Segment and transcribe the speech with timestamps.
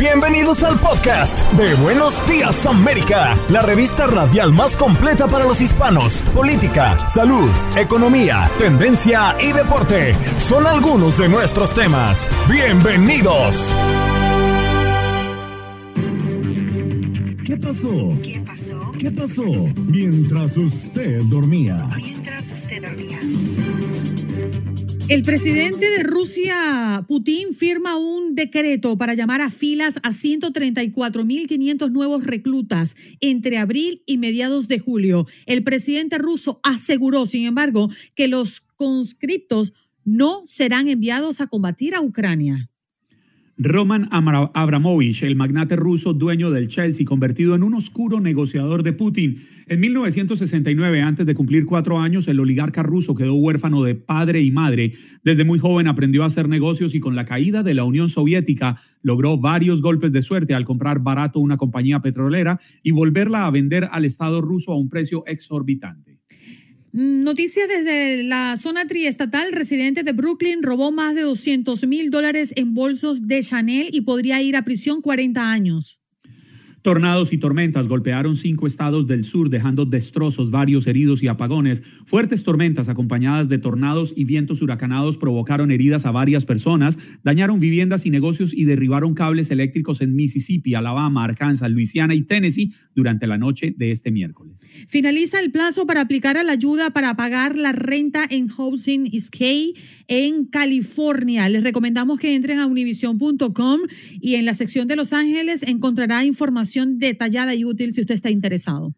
[0.00, 6.22] Bienvenidos al podcast de Buenos Días América, la revista radial más completa para los hispanos.
[6.34, 12.26] Política, salud, economía, tendencia y deporte son algunos de nuestros temas.
[12.48, 13.74] Bienvenidos.
[17.44, 18.18] ¿Qué pasó?
[18.22, 18.92] ¿Qué pasó?
[18.98, 19.44] ¿Qué pasó?
[19.86, 21.86] Mientras usted dormía.
[21.94, 23.20] Mientras usted dormía.
[25.10, 32.22] El presidente de Rusia, Putin, firma un decreto para llamar a filas a 134.500 nuevos
[32.22, 35.26] reclutas entre abril y mediados de julio.
[35.46, 39.72] El presidente ruso aseguró, sin embargo, que los conscriptos
[40.04, 42.70] no serán enviados a combatir a Ucrania.
[43.62, 49.42] Roman Abramovich, el magnate ruso dueño del Chelsea, convertido en un oscuro negociador de Putin.
[49.66, 54.50] En 1969, antes de cumplir cuatro años, el oligarca ruso quedó huérfano de padre y
[54.50, 54.94] madre.
[55.24, 58.78] Desde muy joven aprendió a hacer negocios y con la caída de la Unión Soviética
[59.02, 63.90] logró varios golpes de suerte al comprar barato una compañía petrolera y volverla a vender
[63.92, 66.18] al Estado ruso a un precio exorbitante.
[66.92, 69.52] Noticias desde la zona triestatal.
[69.52, 74.42] Residente de Brooklyn robó más de 200 mil dólares en bolsos de Chanel y podría
[74.42, 75.99] ir a prisión 40 años.
[76.82, 81.82] Tornados y tormentas golpearon cinco estados del sur, dejando destrozos, varios heridos y apagones.
[82.06, 88.06] Fuertes tormentas acompañadas de tornados y vientos huracanados provocaron heridas a varias personas, dañaron viviendas
[88.06, 93.36] y negocios y derribaron cables eléctricos en Mississippi, Alabama, Arkansas, Luisiana y Tennessee durante la
[93.36, 94.66] noche de este miércoles.
[94.88, 99.28] Finaliza el plazo para aplicar a la ayuda para pagar la renta en Housing is
[99.28, 99.74] Key
[100.08, 101.46] en California.
[101.50, 103.80] Les recomendamos que entren a univision.com
[104.18, 108.30] y en la sección de Los Ángeles encontrará información detallada y útil si usted está
[108.30, 108.94] interesado.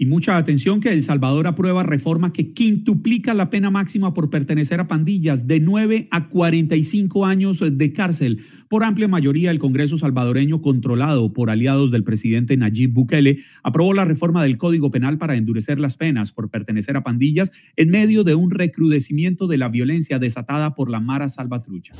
[0.00, 4.78] Y mucha atención que El Salvador aprueba reforma que quintuplica la pena máxima por pertenecer
[4.78, 8.38] a pandillas de 9 a 45 años de cárcel.
[8.68, 14.04] Por amplia mayoría, el Congreso salvadoreño, controlado por aliados del presidente Nayib Bukele, aprobó la
[14.04, 18.36] reforma del Código Penal para endurecer las penas por pertenecer a pandillas en medio de
[18.36, 21.94] un recrudecimiento de la violencia desatada por la Mara Salvatrucha.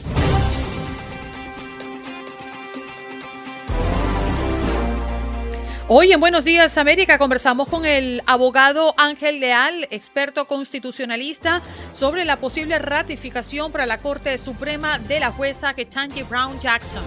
[5.91, 11.62] Hoy en Buenos Días América conversamos con el abogado Ángel Leal, experto constitucionalista,
[11.94, 17.03] sobre la posible ratificación para la Corte Suprema de la jueza Ketanji Brown Jackson.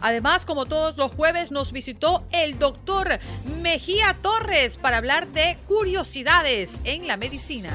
[0.00, 3.18] Además, como todos los jueves, nos visitó el doctor
[3.60, 7.68] Mejía Torres para hablar de curiosidades en la medicina.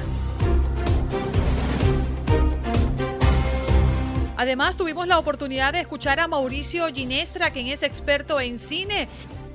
[4.37, 9.07] Además, tuvimos la oportunidad de escuchar a Mauricio Ginestra, quien es experto en cine,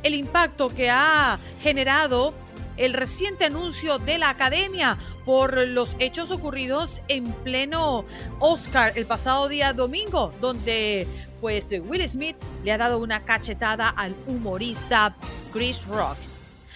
[0.02, 2.32] el impacto que ha generado
[2.78, 4.96] el reciente anuncio de la Academia
[5.26, 8.06] por los hechos ocurridos en pleno
[8.38, 11.06] Oscar el pasado día domingo, donde
[11.42, 15.14] pues Will Smith le ha dado una cachetada al humorista
[15.52, 16.16] Chris Rock.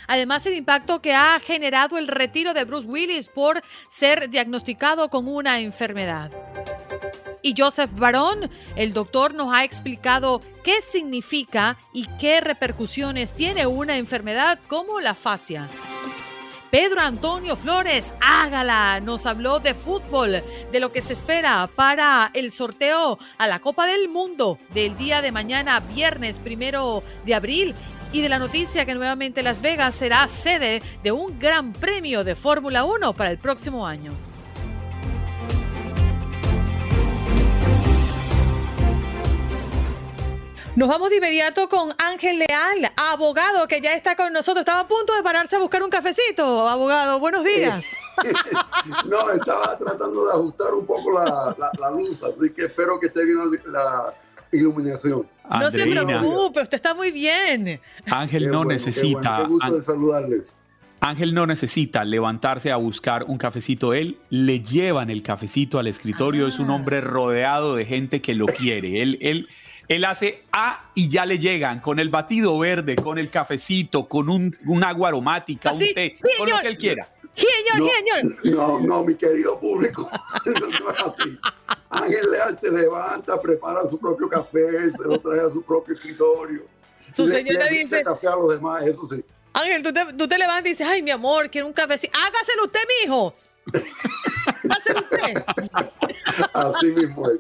[0.06, 5.26] Además, el impacto que ha generado el retiro de Bruce Willis por ser diagnosticado con
[5.26, 6.30] una enfermedad.
[7.44, 13.98] Y Joseph Barón, el doctor nos ha explicado qué significa y qué repercusiones tiene una
[13.98, 15.68] enfermedad como la fascia.
[16.70, 22.50] Pedro Antonio Flores, hágala, nos habló de fútbol, de lo que se espera para el
[22.50, 27.74] sorteo a la Copa del Mundo del día de mañana, viernes primero de abril,
[28.10, 32.36] y de la noticia que nuevamente Las Vegas será sede de un gran premio de
[32.36, 34.12] Fórmula 1 para el próximo año.
[40.76, 44.62] Nos vamos de inmediato con Ángel Leal, abogado que ya está con nosotros.
[44.62, 47.20] Estaba a punto de pararse a buscar un cafecito, abogado.
[47.20, 47.86] Buenos días.
[49.08, 53.38] no, estaba tratando de ajustar un poco la, luz, así que espero que esté bien
[53.66, 54.14] la
[54.50, 55.24] iluminación.
[55.48, 57.80] No se preocupe, usted está muy bien.
[58.10, 59.42] Ángel no necesita.
[59.42, 60.56] Qué, gusto de saludarles.
[60.98, 63.94] Ángel no necesita levantarse a buscar un cafecito.
[63.94, 66.48] Él le llevan el cafecito al escritorio.
[66.48, 66.74] Es un ah.
[66.74, 69.02] hombre rodeado de gente que lo quiere.
[69.02, 69.48] Él, él,
[69.88, 74.28] él hace A y ya le llegan con el batido verde, con el cafecito, con
[74.28, 77.08] un, agua aromática, un té, con lo que él quiera.
[77.34, 77.90] Señor,
[78.44, 80.08] no, No, no, mi querido público,
[80.46, 82.58] no es así.
[82.60, 86.62] se levanta, prepara su propio café, se lo trae a su propio escritorio.
[87.16, 89.24] Le- señora le dice- café a los demás, eso sí.
[89.52, 92.16] Ángel, tú te, tú te levantas y dices, ay, mi amor, quiero un cafecito.
[92.18, 93.34] Hágaselo usted, mijo.
[94.64, 95.44] Hágaselo usted.
[96.52, 97.38] Así mismo es.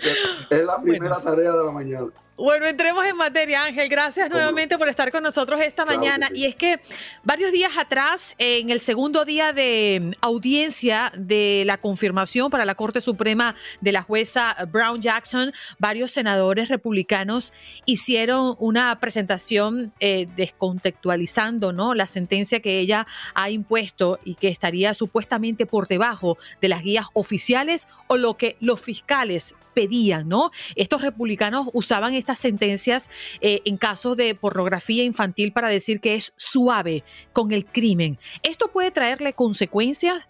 [0.50, 2.06] Es la primera tarea de la mañana.
[2.36, 3.88] Bueno, entremos en materia, Ángel.
[3.88, 6.28] Gracias nuevamente por estar con nosotros esta Claro mañana.
[6.28, 6.38] sí.
[6.38, 6.80] Y es que
[7.22, 12.74] varios días atrás, en el segundo día de mm, audiencia de la confirmación para la
[12.74, 17.52] Corte Suprema de la jueza Brown Jackson, varios senadores republicanos
[17.84, 21.94] hicieron una presentación eh, descontextualizando ¿no?
[21.94, 27.06] la sentencia que ella ha impuesto y que estaría supuestamente por debajo de las guías
[27.12, 30.50] oficiales o lo que los fiscales pedían, ¿no?
[30.76, 33.10] Estos republicanos usaban estas sentencias
[33.40, 38.18] eh, en casos de pornografía infantil para decir que es suave con el crimen.
[38.42, 40.26] ¿Esto puede traerle consecuencias?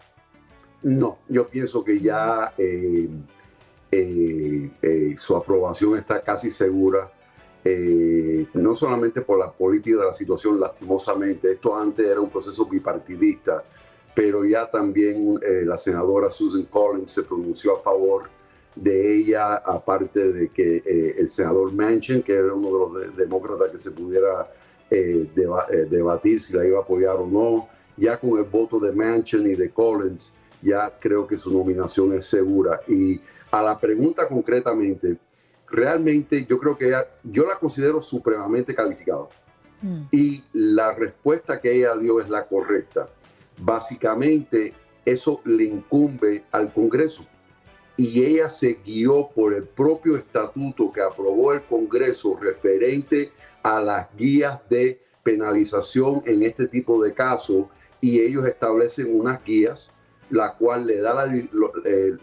[0.83, 3.09] No, yo pienso que ya eh,
[3.91, 7.11] eh, su aprobación está casi segura,
[8.53, 13.63] no solamente por la política de la situación, lastimosamente, esto antes era un proceso bipartidista,
[14.13, 18.34] pero ya también la senadora Susan Collins se pronunció a favor
[18.75, 22.73] de ella, aparte de que eh, el senador Manchin, que era uno de
[23.07, 24.51] los de- demócratas que se pudiera
[24.91, 27.67] eh, deba- eh, debatir si la iba a apoyar o no,
[27.97, 30.31] ya con el voto de Manchin y de Collins,
[30.61, 32.81] ya creo que su nominación es segura.
[32.87, 33.19] Y
[33.51, 35.17] a la pregunta concretamente,
[35.69, 39.27] realmente yo creo que ella- yo la considero supremamente calificada
[40.11, 43.07] y la respuesta que ella dio es la correcta.
[43.57, 44.73] Básicamente,
[45.05, 47.25] eso le incumbe al Congreso
[47.97, 53.31] y ella se guió por el propio estatuto que aprobó el Congreso referente
[53.63, 57.65] a las guías de penalización en este tipo de casos
[58.01, 59.91] y ellos establecen unas guías
[60.29, 62.17] la cual le da la, eh,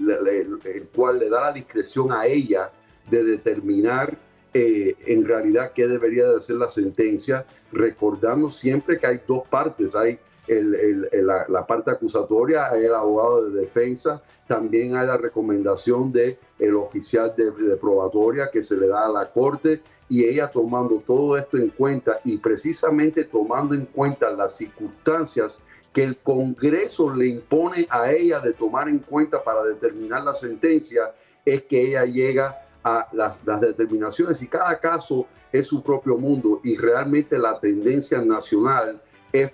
[0.64, 2.70] el cual le da la discreción a ella
[3.08, 4.18] de determinar
[4.54, 9.94] eh, en realidad qué debería de ser la sentencia, recordando siempre que hay dos partes,
[9.94, 15.16] hay el- el- el- la, la parte acusatoria, el abogado de defensa, también hay la
[15.16, 20.24] recomendación de el oficial de, de probatoria que se le da a la corte y
[20.24, 25.60] ella tomando todo esto en cuenta y precisamente tomando en cuenta las circunstancias
[25.92, 31.12] que el Congreso le impone a ella de tomar en cuenta para determinar la sentencia,
[31.44, 36.60] es que ella llega a las, las determinaciones y cada caso es su propio mundo
[36.64, 39.00] y realmente la tendencia nacional
[39.32, 39.50] es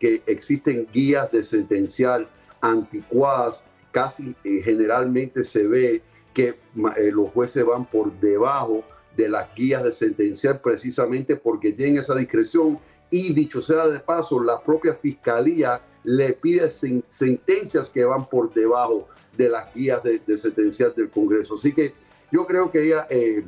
[0.00, 2.26] porque existen guías de sentenciar
[2.62, 3.62] anticuadas,
[3.92, 6.02] casi eh, generalmente se ve
[6.32, 6.54] que
[6.96, 8.82] eh, los jueces van por debajo
[9.14, 12.78] de las guías de sentenciar precisamente porque tienen esa discreción
[13.10, 18.54] y dicho sea de paso, la propia fiscalía le pide sen- sentencias que van por
[18.54, 19.06] debajo
[19.36, 21.54] de las guías de, de del Congreso.
[21.54, 21.92] Así que
[22.32, 23.44] yo creo que ella eh,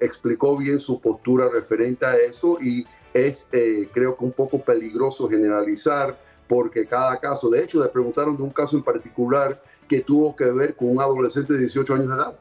[0.00, 5.28] explicó bien su postura referente a eso y es eh, creo que un poco peligroso
[5.28, 6.18] generalizar
[6.48, 10.50] porque cada caso, de hecho le preguntaron de un caso en particular que tuvo que
[10.50, 12.34] ver con un adolescente de 18 años de edad.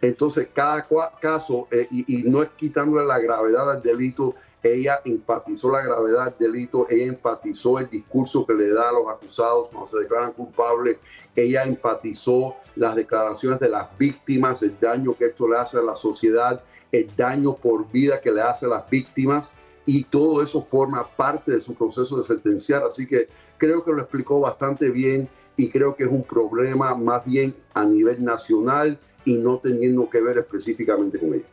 [0.00, 0.86] Entonces, cada
[1.20, 6.34] caso, eh, y, y no es quitándole la gravedad al delito, ella enfatizó la gravedad
[6.36, 10.32] del delito, ella enfatizó el discurso que le da a los acusados cuando se declaran
[10.32, 10.98] culpables,
[11.36, 15.94] ella enfatizó las declaraciones de las víctimas, el daño que esto le hace a la
[15.94, 16.62] sociedad,
[16.92, 19.52] el daño por vida que le hace a las víctimas,
[19.86, 22.82] y todo eso forma parte de su proceso de sentenciar.
[22.84, 27.24] Así que creo que lo explicó bastante bien y creo que es un problema más
[27.24, 31.44] bien a nivel nacional y no teniendo que ver específicamente con ella.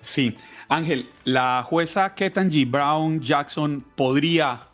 [0.00, 0.36] Sí,
[0.68, 4.68] Ángel, la jueza Ketanji Brown Jackson podría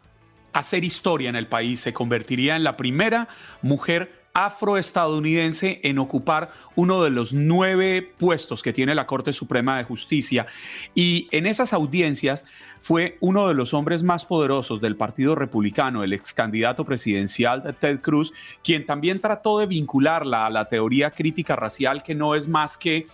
[0.53, 3.29] hacer historia en el país, se convertiría en la primera
[3.62, 9.85] mujer afroestadounidense en ocupar uno de los nueve puestos que tiene la Corte Suprema de
[9.85, 10.47] Justicia.
[10.95, 12.45] Y en esas audiencias
[12.81, 18.00] fue uno de los hombres más poderosos del Partido Republicano, el ex candidato presidencial Ted
[18.00, 22.76] Cruz, quien también trató de vincularla a la teoría crítica racial, que no es más
[22.76, 23.07] que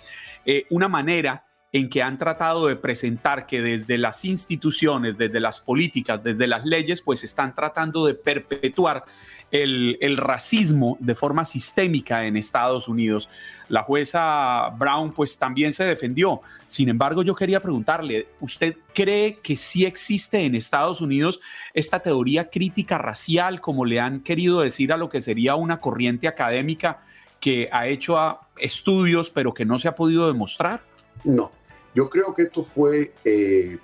[0.47, 5.61] eh, una manera en que han tratado de presentar que desde las instituciones, desde las
[5.61, 9.05] políticas, desde las leyes, pues están tratando de perpetuar
[9.53, 13.29] el, racismo de forma sistémica en Estados Unidos.
[13.69, 16.41] La jueza Brown pues también se defendió.
[16.67, 21.41] Sin embargo, yo quería preguntarle, ¿usted cree que sí existe en Estados Unidos
[21.75, 26.29] esta teoría crítica racial, como le han querido decir a lo que sería una corriente
[26.29, 27.01] académica
[27.39, 30.83] que ha hecho estudios pero que no se ha podido demostrar?
[31.25, 31.51] No,
[31.95, 33.79] yo creo que esto fue, eh,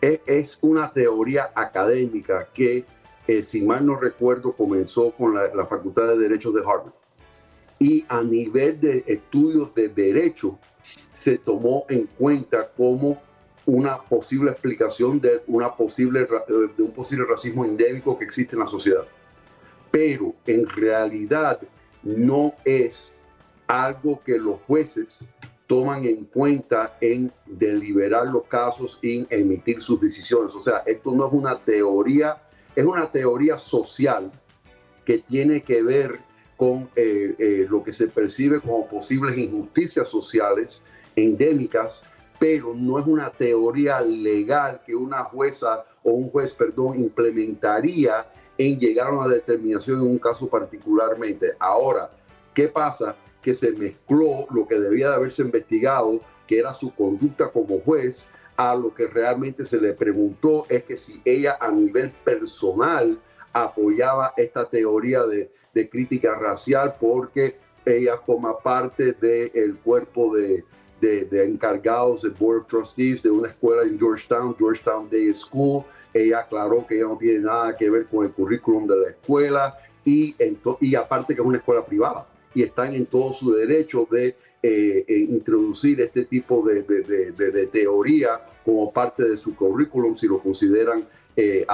[0.00, 2.84] es una teoría académica que,
[3.26, 6.94] eh, si mal no recuerdo, comenzó con la, Facultad de Derechos de Harvard.
[7.78, 10.56] y a nivel de estudios de derecho
[11.10, 13.20] se tomó en cuenta como
[13.66, 16.28] una posible explicación de, una posible,
[16.76, 19.04] de un posible racismo endémico que existe en la sociedad.
[19.90, 21.60] Pero en realidad
[22.04, 23.12] no es
[23.66, 25.24] algo que los jueces
[25.66, 30.54] toman en cuenta en deliberar los casos y emitir sus decisiones.
[30.54, 32.42] O sea, esto no es una teoría,
[32.74, 34.30] es una teoría social
[35.04, 36.20] que tiene que ver
[36.56, 40.82] con eh, eh, lo que se percibe como posibles injusticias sociales
[41.16, 42.02] endémicas,
[42.38, 48.26] pero no es una teoría legal que una jueza o un juez, perdón, implementaría
[48.58, 51.52] en llegar a una determinación en un caso particularmente.
[51.58, 52.10] Ahora,
[52.54, 53.16] ¿qué pasa?
[53.42, 58.26] Que se mezcló lo que debía de haberse investigado, que era su conducta como juez,
[58.56, 63.18] a lo que realmente se le preguntó es que si ella a nivel personal
[63.52, 70.64] apoyaba esta teoría de, de crítica racial porque ella forma parte del cuerpo de,
[71.00, 75.84] de, encargados del Board of Trustees de una escuela en Georgetown, Georgetown Day School.
[76.14, 79.76] Ella aclaró que ella no tiene nada que ver con el currículum de la escuela
[80.04, 80.36] y,
[80.80, 85.04] y aparte que es una escuela privada y están en todo su derecho de eh,
[85.08, 90.40] eh, introducir este tipo de, de, de, teoría como parte de su currículum si lo
[90.40, 91.04] consideran
[91.34, 91.66] eh,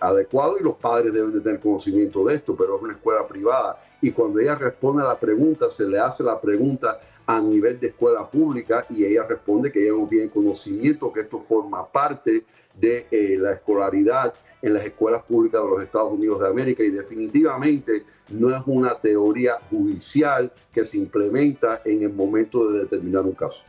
[0.00, 3.78] adecuado y los padres deben de tener conocimiento de esto, pero es una escuela privada.
[4.00, 7.88] Y cuando ella responde a la pregunta, se le hace la pregunta a nivel de
[7.88, 13.06] escuela pública y ella responde que ella no tiene conocimiento, que esto forma parte de
[13.10, 18.04] eh, la escolaridad en las escuelas públicas de los Estados Unidos de América y definitivamente
[18.28, 23.60] no es una teoría judicial que se implementa en el momento de determinar un caso.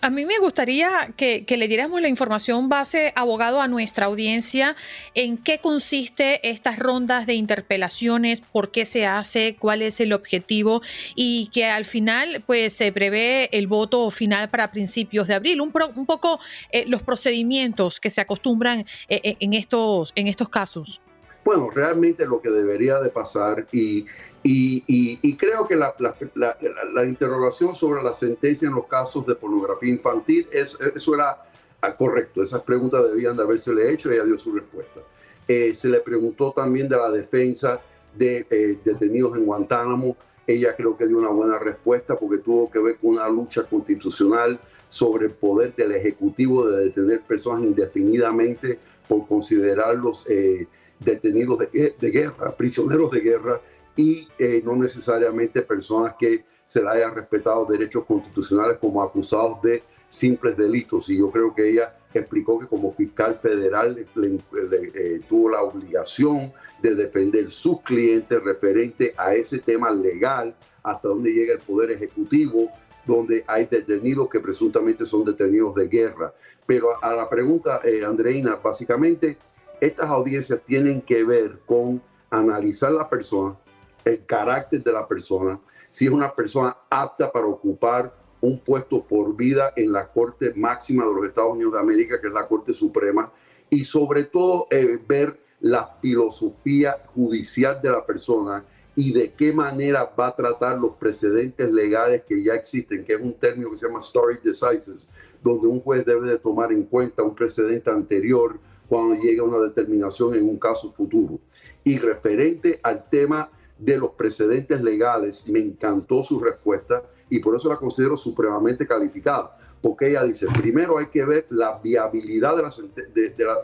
[0.00, 4.76] A mí me gustaría que, le diéramos la información base, abogado, a nuestra audiencia,
[5.14, 10.82] en qué consiste estas rondas de interpelaciones, por qué se hace, cuál es el objetivo
[11.14, 15.60] y que al final pues se prevé el voto final para principios de abril.
[15.60, 16.38] Un, poco
[16.70, 21.00] eh, los procedimientos que se acostumbran eh, eh, en, estos, en estos casos.
[21.44, 24.06] Bueno, realmente lo que debería de pasar y
[24.46, 30.78] y, creo que la, interrogación sobre la sentencia en los casos de pornografía infantil, es,
[30.94, 31.42] eso era
[31.80, 32.42] ah, correcto.
[32.42, 35.00] Esas preguntas debían de haberse le hecho ella dio su respuesta.
[35.48, 37.80] Eh, se le preguntó también de la defensa
[38.14, 40.14] de eh, detenidos en Guantánamo.
[40.46, 44.60] Ella creo que dio una buena respuesta porque tuvo que ver con una lucha constitucional
[44.90, 50.66] sobre el poder del Ejecutivo de detener personas indefinidamente por considerarlos eh,
[51.00, 53.60] detenidos de guerra, prisioneros de guerra
[53.96, 59.82] y eh, no necesariamente personas que se le hayan respetado derechos constitucionales como acusados de
[60.08, 61.08] simples delitos.
[61.10, 66.94] Y yo creo que ella explicó que como fiscal federal eh, tuvo la obligación de
[66.94, 72.70] defender sus clientes referente a ese tema legal, hasta donde llega el Poder Ejecutivo,
[73.06, 76.32] donde hay detenidos que presuntamente son detenidos de guerra.
[76.66, 79.36] Pero a, la pregunta, eh, Andreina, básicamente
[79.80, 83.56] estas audiencias tienen que ver con analizar la persona,
[84.04, 89.34] el carácter de la persona, si es una persona apta para ocupar un puesto por
[89.34, 92.74] vida en la Corte Máxima de los Estados Unidos de América, que es la Corte
[92.74, 93.32] Suprema,
[93.70, 100.12] y sobre todo eh, ver la filosofía judicial de la persona y de qué manera
[100.18, 103.86] va a tratar los precedentes legales que ya existen, que es un término que se
[103.86, 105.08] llama story decisis,
[105.42, 108.58] donde un juez debe de tomar en cuenta un precedente anterior
[108.88, 111.40] cuando llegue a una determinación en un caso futuro.
[111.82, 117.68] Y referente al tema de los precedentes legales, me encantó su respuesta y por eso
[117.68, 122.70] la considero supremamente calificada, porque ella dice, primero hay que ver la viabilidad de la,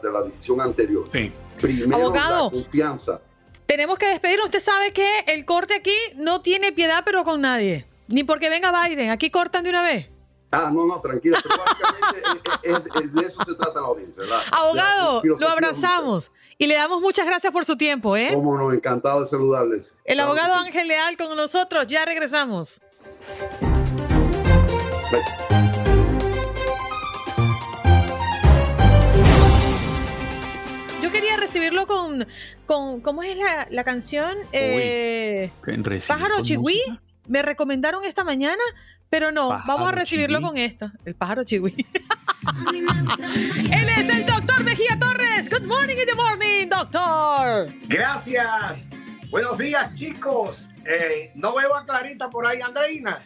[0.01, 1.05] de, la, decisión anterior.
[1.61, 3.21] Primero la confianza.
[3.67, 4.47] Tenemos que despedirnos.
[4.47, 7.87] Usted sabe que el corte aquí no tiene piedad, pero con nadie.
[8.09, 9.11] Ni porque venga Biden.
[9.11, 10.09] Aquí cortan de una vez.
[10.51, 11.41] Ah, no, no, tranquila.
[12.65, 14.25] de eso se trata la audiencia.
[14.51, 16.33] Abogado, lo abrazamos.
[16.61, 18.33] Y le damos muchas gracias por su tiempo, ¿eh?
[18.35, 19.95] Cómo no, encantado de saludarles.
[20.05, 22.83] El abogado Ángel Leal con nosotros, ya regresamos.
[31.03, 32.29] Yo quería recibirlo con,
[32.67, 33.39] con ¿cómo es
[33.71, 34.37] la, canción?
[34.53, 35.51] Eh,
[36.07, 36.79] Pájaro Chihuí.
[37.27, 38.63] Me recomendaron esta mañana,
[39.11, 41.75] pero no, vamos a recibirlo con esta, el pájaro chihui.
[43.73, 45.51] Él es el doctor Mejía Torres.
[45.51, 47.67] Good morning in the morning, doctor.
[47.89, 48.89] Gracias.
[49.31, 50.69] Buenos días, chicos.
[50.87, 53.23] Eh, no veo a Clarita por ahí, Andreina.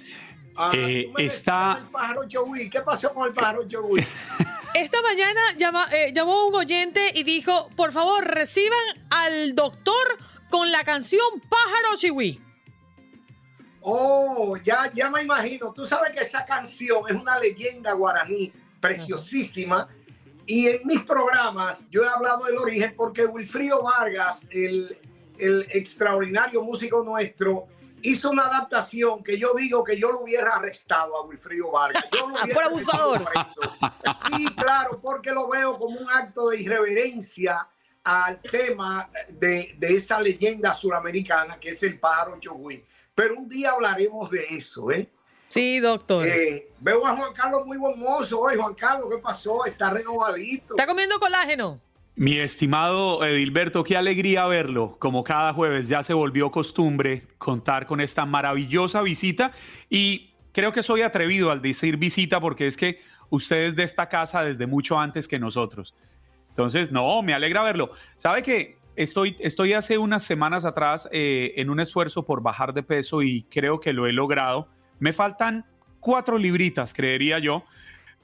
[0.56, 1.80] Ah, eh, está.
[1.82, 2.22] El pájaro
[2.70, 4.04] ¿Qué pasó con el pájaro Chowí?
[4.74, 10.16] Esta mañana llama, eh, llamó un oyente y dijo: Por favor, reciban al doctor
[10.48, 12.40] con la canción Pájaro Chihui.
[13.86, 15.70] Oh, ya, ya me imagino.
[15.74, 18.50] Tú sabes que esa canción es una leyenda guaraní
[18.80, 19.88] preciosísima.
[20.46, 24.98] Y en mis programas yo he hablado del origen porque Wilfrido Vargas, el,
[25.36, 27.66] el extraordinario músico nuestro,
[28.00, 32.04] hizo una adaptación que yo digo que yo lo hubiera arrestado a Wilfrido Vargas.
[32.10, 33.28] Yo lo hubiera Por abusador.
[34.28, 37.68] Sí, claro, porque lo veo como un acto de irreverencia
[38.02, 42.82] al tema de, de esa leyenda suramericana que es el pájaro Chogüí.
[43.14, 45.09] Pero un día hablaremos de eso, ¿eh?
[45.49, 46.26] Sí, doctor.
[46.26, 48.56] Eh, veo a Juan Carlos muy buen mozo hoy.
[48.56, 49.64] Juan Carlos, ¿qué pasó?
[49.64, 50.75] Está renovadito.
[50.75, 51.80] ¿Está comiendo colágeno?
[52.16, 54.97] Mi estimado Edilberto, qué alegría verlo.
[54.99, 59.52] Como cada jueves ya se volvió costumbre contar con esta maravillosa visita
[59.90, 64.09] y creo que soy atrevido al decir visita porque es que usted es de esta
[64.09, 65.94] casa desde mucho antes que nosotros.
[66.50, 67.90] Entonces, no, me alegra verlo.
[68.16, 72.82] ¿Sabe que estoy, estoy hace unas semanas atrás eh, en un esfuerzo por bajar de
[72.82, 74.68] peso y creo que lo he logrado?
[74.98, 75.66] Me faltan
[76.00, 77.64] cuatro libritas, creería yo,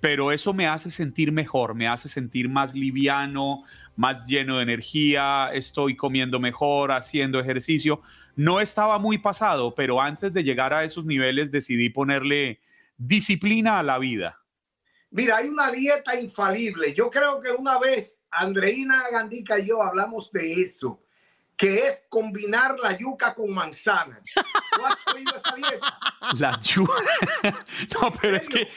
[0.01, 3.63] pero eso me hace sentir mejor, me hace sentir más liviano,
[3.97, 8.01] más lleno de energía, estoy comiendo mejor, haciendo ejercicio.
[8.37, 12.61] No estaba muy pasado, pero antes de llegar a esos niveles decidí ponerle
[12.97, 14.39] disciplina a la vida.
[15.11, 16.95] Mira, hay una dieta infalible.
[16.95, 21.03] Yo creo que una vez Andreina Gandica y yo hablamos de eso,
[21.57, 24.21] que es combinar la yuca con manzana.
[24.35, 25.99] ¿Tú has oído esa dieta?
[26.39, 26.95] La yuca.
[28.01, 28.69] No, pero es que,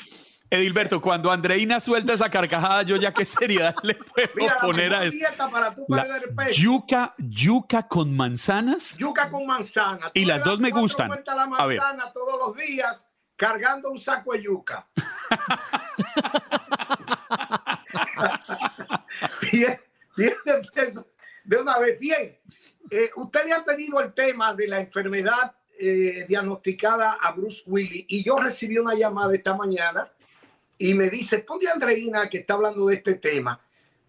[0.49, 4.93] Edilberto, cuando Andreina suelta esa carcajada, yo ya qué seriedad le puedo Mira, la poner
[4.93, 5.11] a eso.
[5.11, 6.61] dieta para tú La perder peso.
[6.61, 8.97] yuca, yuca con manzanas.
[8.97, 10.11] Yuca con manzana.
[10.13, 11.09] Y las dos me gustan.
[11.09, 11.79] la A ver.
[11.79, 14.87] manzana todos los días cargando un saco de yuca.
[19.51, 19.79] bien,
[20.15, 21.07] bien de peso.
[21.43, 22.37] De una vez, bien.
[22.89, 28.23] Eh, ustedes han tenido el tema de la enfermedad eh, diagnosticada a Bruce Willis y
[28.23, 30.11] yo recibí una llamada esta mañana
[30.77, 33.59] y me dice, ponle a Andreina que está hablando de este tema.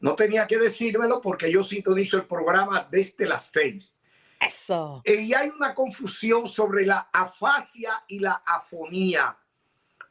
[0.01, 3.97] No tenía que decírmelo porque yo sintonizo el programa desde las seis.
[4.41, 5.01] Eso.
[5.05, 9.37] Eh, y hay una confusión sobre la afasia y la afonía,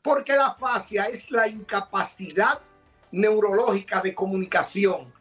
[0.01, 2.59] porque la afasia es la incapacidad
[3.13, 5.13] neurológica de comunicación.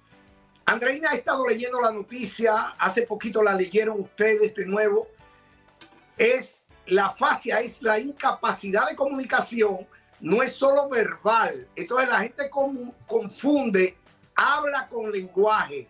[0.65, 5.09] Andreina ha estado leyendo la noticia, hace poquito la leyeron ustedes de nuevo.
[6.17, 9.87] Es la afasia, es la incapacidad de comunicación,
[10.21, 11.69] no es solo verbal.
[11.77, 12.51] Entonces la gente
[13.07, 13.99] confunde,
[14.35, 15.87] habla con lenguaje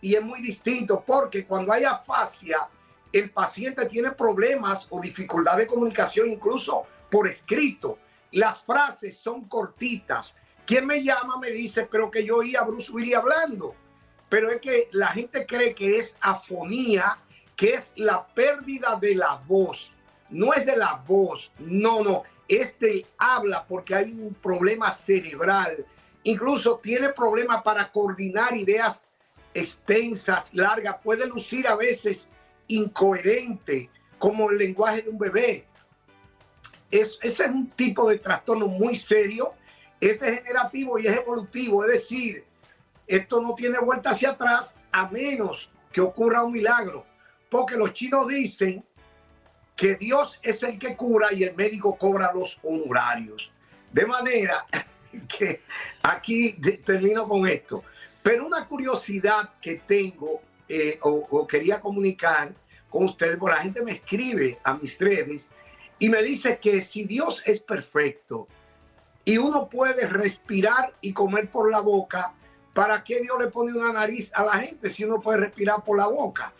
[0.00, 2.66] y es muy distinto porque cuando hay afasia,
[3.12, 7.98] el paciente tiene problemas o dificultad de comunicación incluso por escrito.
[8.30, 10.34] Las frases son cortitas.
[10.66, 13.74] Quien me llama me dice, pero que yo oí a Bruce Willis hablando.
[14.28, 17.18] Pero es que la gente cree que es afonía,
[17.56, 19.90] que es la pérdida de la voz.
[20.30, 25.84] No es de la voz, no, no, es del habla porque hay un problema cerebral.
[26.22, 29.04] Incluso tiene problemas para coordinar ideas
[29.54, 32.26] extensas, largas, puede lucir a veces
[32.68, 35.66] incoherente, como el lenguaje de un bebé.
[36.90, 39.54] Es, ese es un tipo de trastorno muy serio,
[40.08, 42.44] es degenerativo y es evolutivo, es decir,
[43.06, 47.06] esto no tiene vuelta hacia atrás a menos que ocurra un milagro,
[47.48, 48.84] porque los chinos dicen
[49.76, 53.52] que Dios es el que cura y el médico cobra los honorarios.
[53.92, 54.66] De manera
[55.38, 55.62] que
[56.02, 57.84] aquí termino con esto.
[58.24, 62.52] Pero una curiosidad que tengo eh, o, o quería comunicar
[62.90, 65.48] con ustedes, porque la gente me escribe a mis redes
[65.98, 68.48] y me dice que si Dios es perfecto
[69.24, 72.32] y uno puede respirar y comer por la boca,
[72.72, 75.96] ¿para qué Dios le pone una nariz a la gente si uno puede respirar por
[75.98, 76.52] la boca?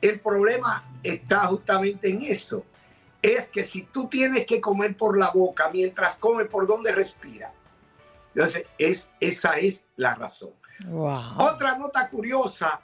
[0.00, 2.64] El problema está justamente en eso.
[3.20, 7.52] Es que si tú tienes que comer por la boca mientras comes por donde respira,
[8.34, 10.50] entonces es, esa es la razón.
[10.86, 11.38] Wow.
[11.38, 12.80] Otra nota curiosa,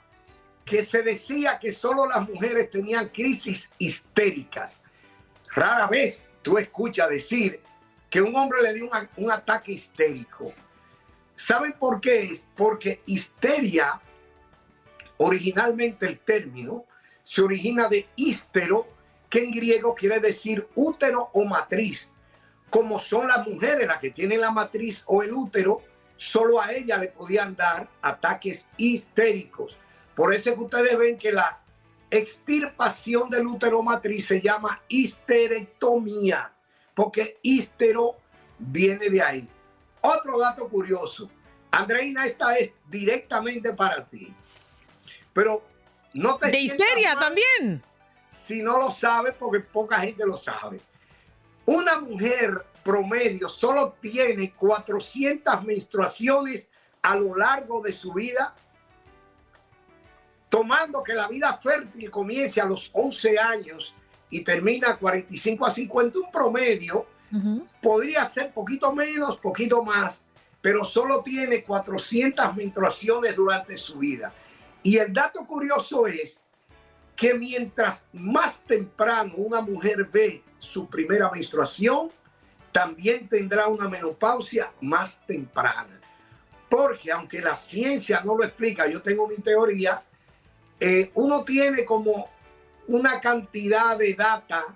[0.65, 4.81] que se decía que solo las mujeres tenían crisis histéricas.
[5.53, 7.61] Rara vez tú escuchas decir
[8.15, 10.53] que un hombre le dio un, un ataque histérico.
[11.35, 12.47] ¿Saben por qué es?
[12.55, 13.99] Porque histeria,
[15.17, 16.85] originalmente el término,
[17.25, 18.87] se origina de hístero,
[19.29, 22.09] que en griego quiere decir útero o matriz.
[22.69, 25.81] Como son las mujeres las que tienen la matriz o el útero,
[26.15, 29.77] solo a ella le podían dar ataques histéricos.
[30.15, 31.59] Por eso es que ustedes ven que la
[32.09, 36.54] extirpación del útero matriz se llama histerectomía,
[36.95, 38.15] porque histero
[38.57, 39.49] viene de ahí.
[40.01, 41.29] Otro dato curioso,
[41.71, 44.33] Andreina, esta es directamente para ti,
[45.33, 45.63] pero
[46.13, 47.83] no te De histeria también.
[48.29, 50.79] si no lo sabes, porque poca gente lo sabe.
[51.65, 56.69] Una mujer promedio solo tiene 400 menstruaciones
[57.01, 58.55] a lo largo de su vida,
[60.49, 63.95] tomando que la vida fértil comience a los 11 años
[64.35, 67.05] y termina a 45 a 50, un promedio
[67.81, 70.23] podría ser poquito menos, poquito más,
[70.61, 74.33] pero solo tiene 400 menstruaciones durante su vida.
[74.83, 76.41] Y el dato curioso es
[77.15, 82.09] que mientras más temprano una mujer ve su primera menstruación,
[82.73, 86.01] también tendrá una menopausia más temprana.
[86.69, 90.03] Porque aunque la ciencia no lo explica, yo tengo mi teoría,
[90.77, 92.34] eh, uno tiene como
[92.87, 94.75] una cantidad de data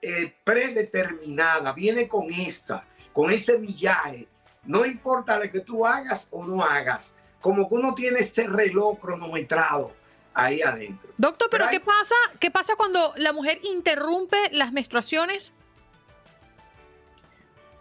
[0.00, 4.28] eh, predeterminada, viene con esta, con ese millaje.
[4.64, 8.98] No importa lo que tú hagas o no hagas, como que uno tiene este reloj
[9.00, 9.92] cronometrado
[10.34, 11.10] ahí adentro.
[11.16, 12.14] Doctor, pero, ¿qué pasa?
[12.38, 15.52] ¿Qué pasa cuando la mujer interrumpe las menstruaciones?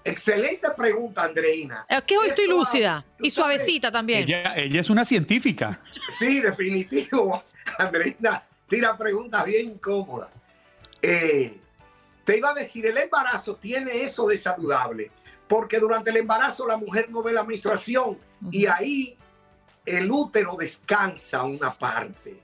[0.03, 1.85] Excelente pregunta, Andreina.
[1.89, 4.23] Es que hoy estoy lúcida y suavecita también.
[4.23, 5.81] Ella, ella, es una científica.
[6.17, 7.43] Sí, definitivo.
[7.77, 10.29] Andreina tira preguntas bien incómodas.
[11.01, 11.59] Eh,
[12.23, 15.11] te iba a decir, el embarazo tiene eso de saludable,
[15.47, 18.17] porque durante el embarazo la mujer no ve la menstruación
[18.51, 19.17] y ahí
[19.85, 22.41] el útero descansa una parte.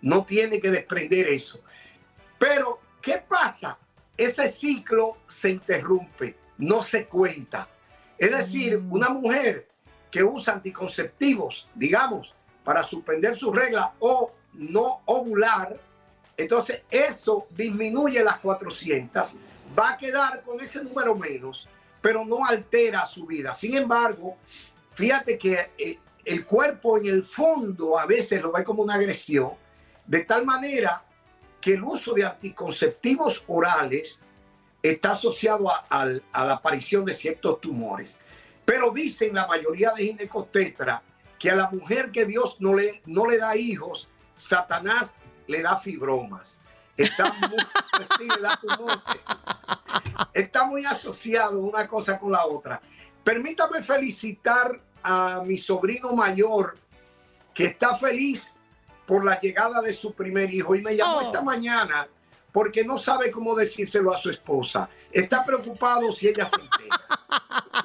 [0.00, 1.60] No tiene que desprender eso.
[2.38, 3.76] Pero, ¿qué pasa?
[4.16, 7.68] Ese ciclo se interrumpe, no se cuenta.
[8.16, 8.92] Es decir, mm.
[8.92, 9.68] una mujer
[10.10, 12.32] que usa anticonceptivos, digamos,
[12.64, 15.78] para suspender su regla o no ovular,
[16.36, 19.34] entonces eso disminuye las 400,
[19.78, 21.68] va a quedar con ese número menos,
[22.00, 23.54] pero no altera su vida.
[23.54, 24.36] Sin embargo,
[24.94, 29.52] fíjate que eh, el cuerpo en el fondo a veces lo ve como una agresión,
[30.06, 31.02] de tal manera
[31.60, 34.20] que el uso de anticonceptivos orales
[34.82, 38.16] está asociado a, la aparición de ciertos tumores.
[38.64, 41.02] Pero dicen la mayoría de ginecostetras
[41.38, 45.76] que a la mujer que Dios no le, no le da hijos, Satanás le da
[45.76, 46.58] fibromas.
[46.96, 47.58] Está muy,
[50.32, 52.80] está muy asociado una cosa con la otra.
[53.22, 56.78] Permítame felicitar a mi sobrino mayor
[57.52, 58.54] que está feliz
[59.06, 61.44] por la llegada de su primer hijo y me llamó esta oh.
[61.44, 62.08] mañana
[62.56, 64.88] porque no sabe cómo decírselo a su esposa.
[65.12, 67.02] Está preocupado si ella se entera.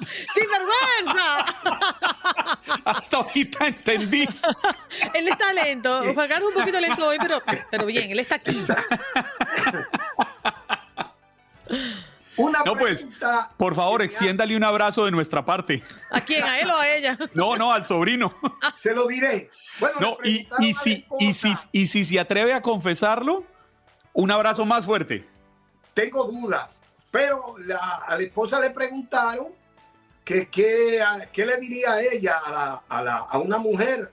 [0.32, 1.44] ¡Sin vergüenza!
[2.86, 4.26] Hasta ahorita entendí.
[5.14, 6.14] él está lento.
[6.14, 8.58] Juan un poquito lento hoy, pero, pero bien, él está aquí.
[12.38, 13.06] Una no, pues,
[13.58, 15.82] por favor, extiéndale un abrazo de nuestra parte.
[16.10, 16.44] ¿A quién?
[16.44, 17.18] ¿A él o a ella?
[17.34, 18.34] No, no, al sobrino.
[18.76, 19.50] Se lo diré.
[19.78, 23.51] Bueno, no, y, y, si, y, si, y si se atreve a confesarlo,
[24.12, 25.26] un abrazo más fuerte.
[25.94, 29.48] Tengo dudas, pero a la esposa le preguntaron
[30.24, 34.12] que qué le diría ella a, a, a una mujer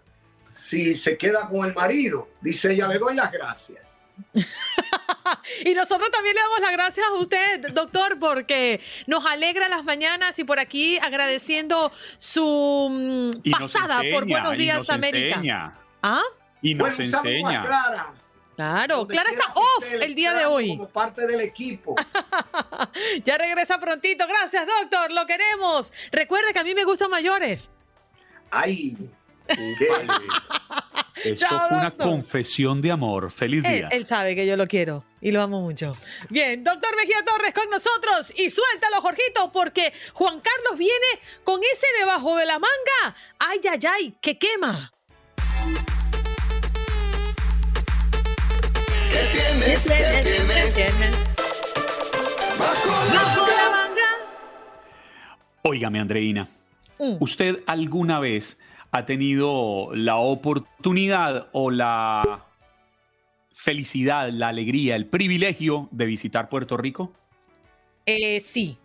[0.51, 2.29] si se queda con el marido.
[2.41, 4.01] Dice ella, le doy las gracias.
[5.65, 10.37] y nosotros también le damos las gracias a usted, doctor, porque nos alegra las mañanas
[10.39, 15.73] y por aquí agradeciendo su mm, pasada por Buenos Días América.
[16.01, 16.23] ¿Ah?
[16.61, 17.65] Y nos enseña.
[17.65, 18.13] Clara.
[18.59, 20.75] Claro, Clara está off el día de hoy.
[20.75, 21.95] Como parte del equipo.
[23.23, 24.27] ya regresa prontito.
[24.27, 25.13] Gracias, doctor.
[25.13, 25.93] Lo queremos.
[26.11, 27.71] Recuerde que a mí me gustan mayores.
[28.51, 28.97] Ay,
[31.23, 33.31] Eso fue una confesión de amor.
[33.31, 33.87] Feliz día.
[33.93, 35.95] Él, sabe que yo lo quiero y lo amo mucho.
[36.29, 41.07] Bien, doctor Mejía Torres con nosotros y suéltalo, Jorgito, porque Juan Carlos viene
[41.45, 43.15] con ese debajo de la manga.
[43.39, 44.91] Ay, ay, ay, que quema.
[49.11, 49.87] ¿Qué tienes?
[49.87, 51.25] ¿Qué tienes?
[52.59, 54.09] Bajo la manga.
[55.63, 56.47] Óigame, Andreina.
[56.99, 57.15] Mm.
[57.19, 58.59] ¿Usted alguna vez
[58.91, 62.45] ha tenido la oportunidad o la
[63.51, 67.13] felicidad, la alegría, el privilegio de visitar Puerto Rico?
[68.05, 68.77] Eh, sí.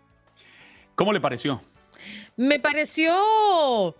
[0.95, 1.61] ¿Cómo le pareció?
[2.35, 3.95] Me pareció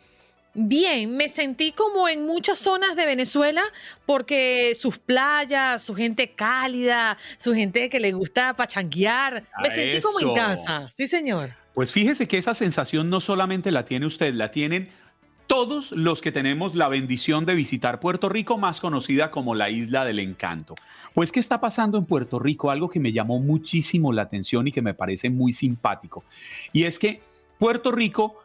[0.56, 3.62] bien, me sentí como en muchas zonas de Venezuela
[4.06, 10.20] porque sus playas, su gente cálida, su gente que le gusta pachanguear, me sentí como
[10.20, 11.52] en casa, sí señor.
[11.74, 14.90] Pues fíjese que esa sensación no solamente la tiene usted, la tienen
[15.48, 20.06] todos los que tenemos la bendición de visitar Puerto Rico, más conocida como la Isla
[20.06, 20.76] del Encanto.
[21.14, 22.72] Pues, ¿qué está pasando en Puerto Rico?
[22.72, 26.24] Algo que me llamó muchísimo la atención y que me parece muy simpático.
[26.74, 27.22] Y es que
[27.58, 28.42] Puerto Rico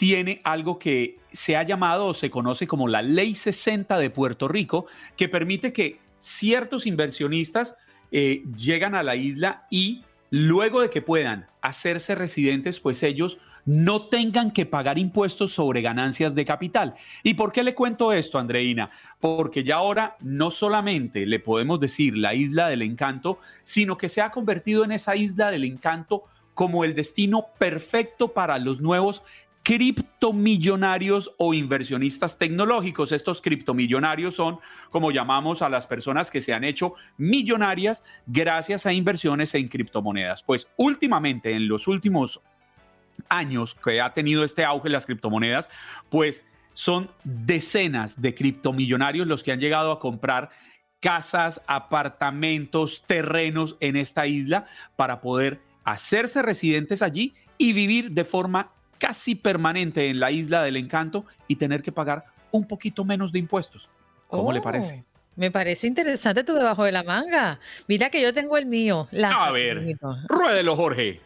[0.00, 4.48] tiene algo que se ha llamado o se conoce como la Ley 60 de Puerto
[4.48, 7.76] Rico, que permite que ciertos inversionistas
[8.10, 14.06] eh, llegan a la isla y luego de que puedan hacerse residentes, pues ellos no
[14.06, 16.94] tengan que pagar impuestos sobre ganancias de capital.
[17.22, 18.88] ¿Y por qué le cuento esto, Andreina?
[19.20, 24.22] Porque ya ahora no solamente le podemos decir la isla del encanto, sino que se
[24.22, 29.22] ha convertido en esa isla del encanto como el destino perfecto para los nuevos
[29.62, 33.12] criptomillonarios o inversionistas tecnológicos.
[33.12, 34.58] Estos criptomillonarios son,
[34.90, 40.42] como llamamos a las personas que se han hecho millonarias gracias a inversiones en criptomonedas.
[40.42, 42.40] Pues últimamente, en los últimos
[43.28, 45.68] años que ha tenido este auge las criptomonedas,
[46.08, 50.50] pues son decenas de criptomillonarios los que han llegado a comprar
[51.00, 58.70] casas, apartamentos, terrenos en esta isla para poder hacerse residentes allí y vivir de forma
[59.00, 63.40] casi permanente en la isla del encanto y tener que pagar un poquito menos de
[63.40, 63.88] impuestos.
[64.28, 65.02] ¿Cómo le parece?
[65.04, 67.58] Oh, me parece interesante tu debajo de la manga.
[67.88, 69.08] Mira que yo tengo el mío.
[69.24, 69.96] A ver,
[70.28, 71.20] ruédelo, Jorge.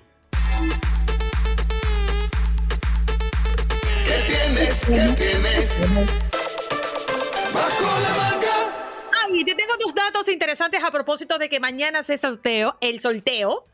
[4.07, 4.85] ¿Qué tienes?
[4.87, 5.77] ¿Qué tienes?
[7.53, 8.75] Bajo la manga.
[9.25, 13.67] Ay, te tengo dos datos interesantes a propósito de que mañana se sorteo, el sorteo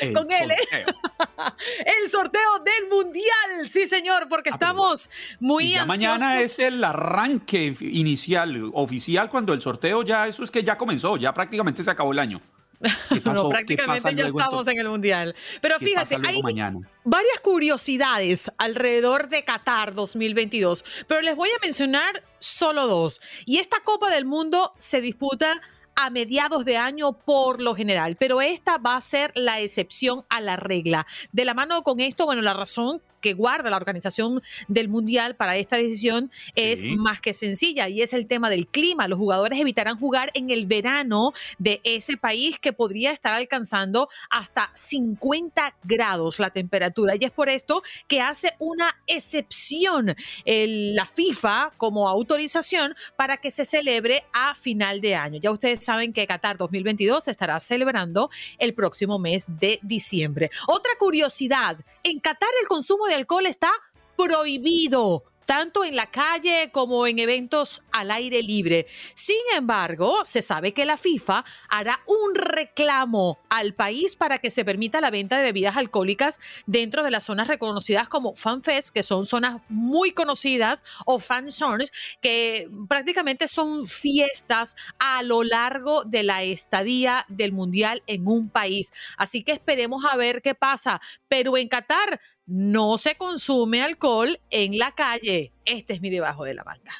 [0.00, 0.50] El con él.
[0.50, 0.84] ¿eh?
[2.02, 5.08] El sorteo del mundial, sí señor, porque Ah, estamos
[5.40, 5.88] muy ya ansiosos.
[6.18, 11.16] mañana es el arranque inicial, oficial, cuando el sorteo ya, eso es que ya comenzó,
[11.16, 12.40] ya prácticamente se acabó el año.
[13.24, 15.34] No, ¿Qué prácticamente ya estamos en el mundial.
[15.62, 16.78] Pero ¿Qué fíjate, hay mañana?
[17.04, 23.20] varias curiosidades alrededor de Qatar 2022, pero les voy a mencionar solo dos.
[23.46, 25.60] Y esta Copa del Mundo se disputa
[25.96, 30.40] a mediados de año por lo general, pero esta va a ser la excepción a
[30.40, 31.06] la regla.
[31.32, 35.56] De la mano con esto, bueno, la razón que guarda la organización del Mundial para
[35.56, 36.94] esta decisión es Sí.
[36.94, 39.08] más que sencilla y es el tema del clima.
[39.08, 44.70] Los jugadores evitarán jugar en el verano de ese país que podría estar alcanzando hasta
[44.76, 47.16] 50 grados la temperatura.
[47.18, 53.50] Y es por esto que hace una excepción el- la FIFA como autorización para que
[53.50, 55.40] se celebre a final de año.
[55.42, 60.50] Ya ustedes saben que Qatar 2022 se estará celebrando el próximo mes de diciembre.
[60.68, 63.72] Otra curiosidad, en Qatar el consumo de alcohol está
[64.16, 68.86] prohibido tanto en la calle como en eventos al aire libre.
[69.14, 74.64] Sin embargo, se sabe que la FIFA hará un reclamo al país para que se
[74.64, 79.24] permita la venta de bebidas alcohólicas dentro de las zonas reconocidas como FanFest, que son
[79.24, 86.42] zonas muy conocidas, o Fan Zones, que prácticamente son fiestas a lo largo de la
[86.42, 88.92] estadía del Mundial en un país.
[89.16, 91.00] Así que esperemos a ver qué pasa.
[91.28, 95.52] Pero en Qatar no se consume alcohol en la calle.
[95.64, 96.92] Este es mi debajo de la manga.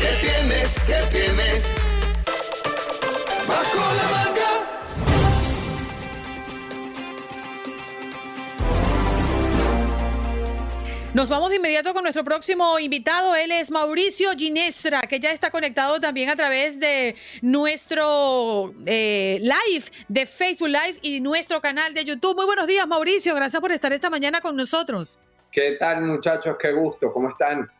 [0.00, 0.80] ¿Qué tienes?
[0.86, 1.70] ¿Qué tienes?
[3.46, 4.41] Bajo la manga.
[11.14, 13.34] Nos vamos de inmediato con nuestro próximo invitado.
[13.36, 19.84] Él es Mauricio Ginestra, que ya está conectado también a través de nuestro eh, live
[20.08, 22.34] de Facebook Live y nuestro canal de YouTube.
[22.34, 23.34] Muy buenos días, Mauricio.
[23.34, 25.18] Gracias por estar esta mañana con nosotros.
[25.50, 26.56] ¿Qué tal, muchachos?
[26.58, 27.12] Qué gusto.
[27.12, 27.70] ¿Cómo están?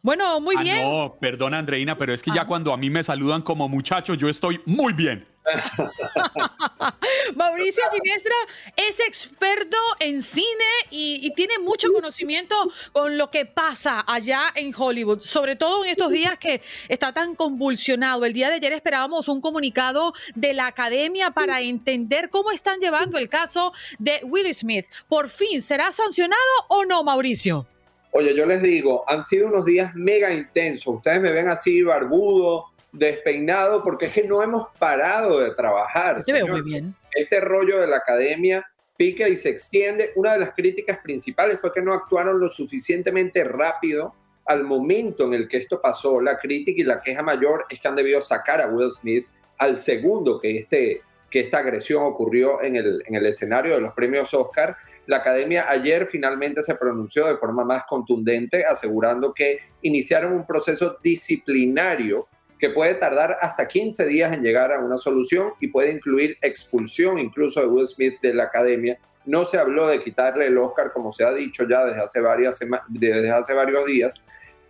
[0.00, 0.82] Bueno, muy Ah, bien.
[0.82, 2.46] no, perdona, Andreina, pero es que ya Ah.
[2.46, 5.26] cuando a mí me saludan como muchacho, yo estoy muy bien.
[7.34, 8.34] Mauricio Ginestra
[8.76, 10.46] es experto en cine
[10.90, 12.54] y, y tiene mucho conocimiento
[12.92, 17.34] con lo que pasa allá en Hollywood, sobre todo en estos días que está tan
[17.34, 18.24] convulsionado.
[18.24, 23.18] El día de ayer esperábamos un comunicado de la academia para entender cómo están llevando
[23.18, 24.86] el caso de Will Smith.
[25.08, 27.66] Por fin, ¿será sancionado o no, Mauricio?
[28.12, 30.96] Oye, yo les digo, han sido unos días mega intensos.
[30.96, 36.24] Ustedes me ven así barbudo, despeinado, porque es que no hemos parado de trabajar.
[36.24, 36.94] Te veo muy bien.
[37.12, 40.12] Este rollo de la academia pica y se extiende.
[40.16, 44.14] Una de las críticas principales fue que no actuaron lo suficientemente rápido
[44.46, 46.20] al momento en el que esto pasó.
[46.20, 49.26] La crítica y la queja mayor es que han debido sacar a Will Smith
[49.58, 53.94] al segundo que, este, que esta agresión ocurrió en el, en el escenario de los
[53.94, 54.76] premios Oscar.
[55.06, 60.98] La academia ayer finalmente se pronunció de forma más contundente, asegurando que iniciaron un proceso
[61.02, 62.28] disciplinario
[62.60, 67.18] que puede tardar hasta 15 días en llegar a una solución y puede incluir expulsión
[67.18, 68.98] incluso de Will Smith de la academia.
[69.24, 72.60] No se habló de quitarle el Oscar, como se ha dicho ya desde hace, varias
[72.88, 74.22] desde hace varios días,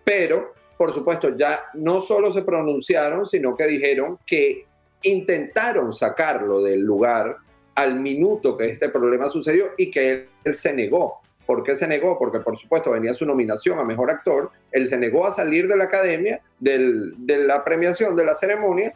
[0.05, 4.67] pero por supuesto ya no solo se pronunciaron, sino que dijeron que
[5.03, 7.37] intentaron sacarlo del lugar
[7.75, 11.21] al minuto que este problema sucedió y que él, él se negó.
[11.51, 12.17] ¿Por qué se negó?
[12.17, 15.77] Porque por supuesto venía su nominación a Mejor Actor, él se negó a salir de
[15.77, 18.95] la academia, del- de la premiación, de la ceremonia,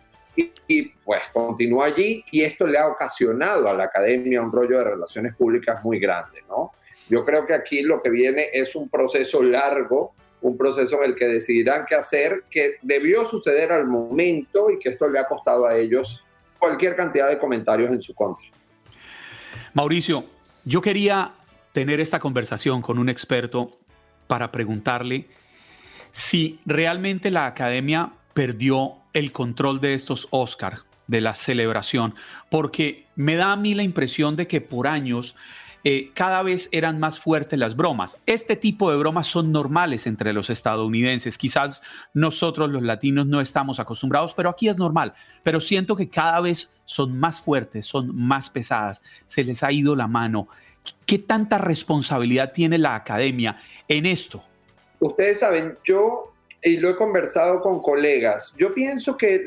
[0.69, 4.85] y, pues continúa allí y esto le ha ocasionado a la academia un rollo de
[4.85, 6.71] relaciones públicas muy grande, ¿no?
[7.09, 11.17] Yo creo que aquí lo que viene es un proceso largo, un proceso en el
[11.17, 15.67] que decidirán qué hacer, que debió suceder al momento y que esto le ha costado
[15.67, 16.23] a ellos
[16.61, 18.47] cualquier cantidad de comentarios en su contra.
[19.73, 20.25] Mauricio,
[20.65, 21.33] yo quería
[21.75, 23.73] tener esta conversación con un experto
[24.29, 25.27] para preguntarle
[26.13, 32.15] si realmente la academia perdió el control de estos Oscar, de la celebración,
[32.49, 35.35] porque me da a mí la impresión de que por años
[35.83, 38.19] eh, cada vez eran más fuertes las bromas.
[38.25, 41.37] Este tipo de bromas son normales entre los estadounidenses.
[41.37, 41.83] Quizás
[42.15, 45.13] nosotros los latinos no estamos acostumbrados, pero aquí es normal.
[45.43, 49.03] Pero siento que cada vez son más fuertes, son más pesadas.
[49.27, 50.49] Se les ha ido la mano.
[51.07, 54.43] ¿Qué tanta responsabilidad tiene la academia en esto?
[55.01, 59.45] Ustedes saben, yo y lo he conversado con colegas, yo pienso que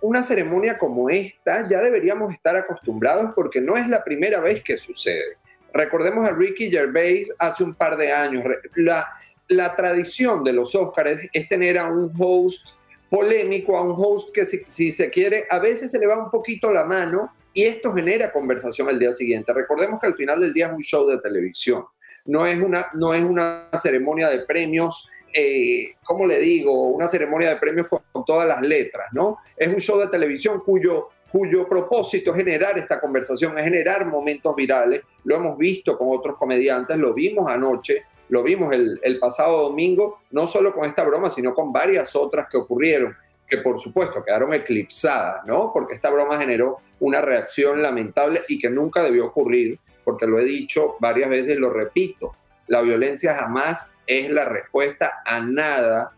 [0.00, 4.78] una ceremonia como esta ya deberíamos estar acostumbrados porque no es la primera vez que
[4.78, 5.36] sucede.
[5.74, 8.42] Recordemos a Ricky Gervais hace un par de años.
[8.74, 12.70] La, tradición de los Oscars es, tener a un host
[13.10, 16.72] polémico, a un host que si, se quiere, a veces se le va un poquito
[16.72, 19.52] la mano y esto genera conversación al día siguiente.
[19.52, 21.84] Recordemos que al final del día es un show de televisión,
[22.26, 26.88] no es una, no es una ceremonia de premios, eh, ¿cómo le digo?
[26.88, 29.38] Una ceremonia de premios con, todas las letras, ¿no?
[29.56, 34.54] Es un show de televisión cuyo cuyo propósito es generar esta conversación, es generar momentos
[34.56, 35.02] virales.
[35.24, 40.22] Lo hemos visto con otros comediantes, lo vimos anoche, lo vimos el, el, pasado domingo,
[40.32, 43.16] no solo con esta broma, sino con varias otras que ocurrieron,
[43.50, 45.72] que por supuesto quedaron eclipsadas, ¿no?
[45.72, 50.44] Porque esta broma generó una reacción lamentable y que nunca debió ocurrir, porque lo he
[50.44, 52.36] dicho varias veces y lo repito,
[52.68, 56.12] la violencia jamás es la respuesta a nada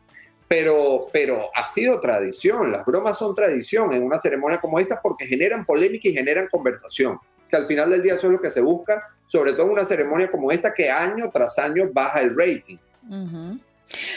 [0.52, 5.24] pero, pero ha sido tradición, las bromas son tradición en una ceremonia como esta porque
[5.24, 7.18] generan polémica y generan conversación,
[7.48, 9.86] que al final del día eso es lo que se busca, sobre todo en una
[9.86, 12.76] ceremonia como esta que año tras año baja el rating.
[13.08, 13.56] Uh.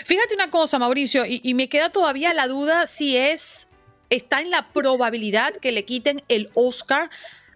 [0.06, 3.68] Fíjate una cosa, Mauricio, y, me queda todavía la duda si es,
[4.10, 7.10] está en la probabilidad que le quiten el Oscar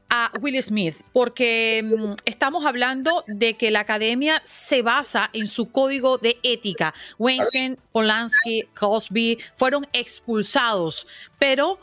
[0.09, 5.71] a Will Smith, porque um, estamos hablando de que la academia se basa en su
[5.71, 6.93] código de ética.
[7.19, 11.05] Weinstein, Polanski, Cosby fueron expulsados,
[11.37, 11.79] pero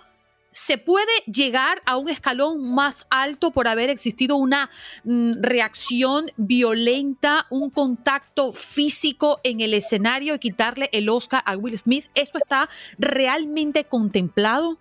[0.57, 4.71] se puede llegar a un escalón más alto por haber existido una
[5.05, 11.79] mm, reacción violenta, un contacto físico en el escenario y quitarle el Oscar a Will
[11.79, 12.07] Smith.
[12.15, 14.79] ¿Esto está realmente contemplado?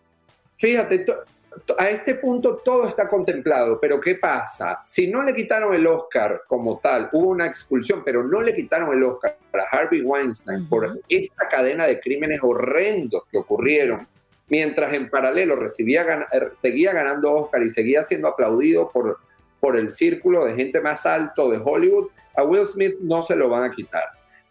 [0.56, 1.06] Fíjate,
[1.78, 4.82] a este punto todo está contemplado, pero ¿qué pasa?
[4.86, 8.96] Si no le quitaron el Oscar como tal, hubo una expulsión, pero no le quitaron
[8.96, 10.70] el Oscar a Harvey Weinstein uh -huh.
[10.70, 14.08] por esta cadena de crímenes horrendos que ocurrieron,
[14.48, 16.26] mientras en paralelo recibía,
[16.62, 19.20] seguía ganando Oscar y seguía siendo aplaudido por,
[19.60, 23.50] por el círculo de gente más alto de Hollywood, a Will Smith no se lo
[23.50, 24.04] van a quitar.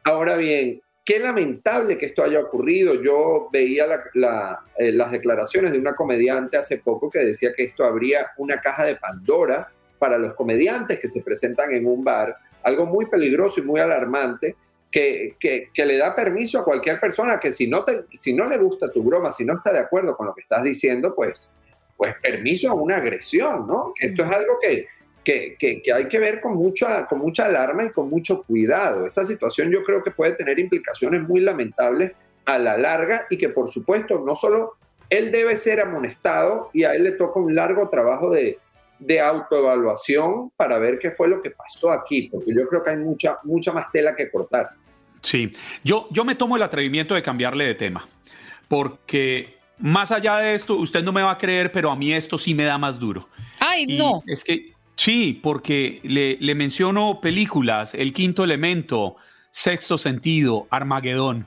[0.05, 3.03] Ahora bien, Qué lamentable que esto haya ocurrido.
[3.03, 8.31] Yo veía eh, las declaraciones de una comediante hace poco que decía que esto habría
[8.39, 13.05] una caja de Pandora para los comediantes que se presentan en un bar, algo muy
[13.07, 14.57] peligroso y muy alarmante,
[14.95, 18.49] que, que, que le da permiso a cualquier persona que si no, te, si no
[18.49, 21.53] le gusta tu broma, si no está de acuerdo con lo que estás diciendo, pues,
[21.97, 23.93] pues permiso a una agresión, ¿no?
[23.99, 24.87] Esto es algo que,
[25.25, 29.05] que, que, que, hay que ver con mucha, con mucha alarma y con mucho cuidado.
[29.05, 32.13] Esta situación yo creo que puede tener implicaciones muy lamentables
[32.45, 34.75] a la larga y que por supuesto no solo
[35.11, 38.61] él debe ser amonestado y a él le toca un largo trabajo de,
[39.05, 42.97] de autoevaluación para ver qué fue lo que pasó aquí, porque yo creo que hay
[42.99, 44.71] mucha, mucha más tela que cortar.
[45.21, 48.07] Sí, yo, yo me tomo el atrevimiento de cambiarle de tema,
[48.69, 52.39] porque más allá de esto, usted no me va a creer, pero a mí esto
[52.39, 53.29] sí me da más duro.
[53.59, 54.23] Ay, y no.
[54.27, 59.17] Es que Sí, porque le, le, menciono películas, El Quinto Elemento,
[59.51, 61.47] Sexto Sentido, Armagedón,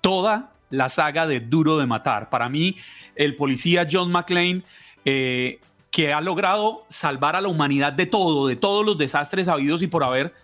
[0.00, 2.28] toda la saga de Duro de Matar.
[2.28, 2.76] Para mí,
[3.14, 4.62] el policía John McClane,
[5.04, 5.60] eh,
[5.96, 9.86] que ha logrado salvar a la humanidad de todo, de todos los desastres habidos y
[9.86, 10.34] por haber,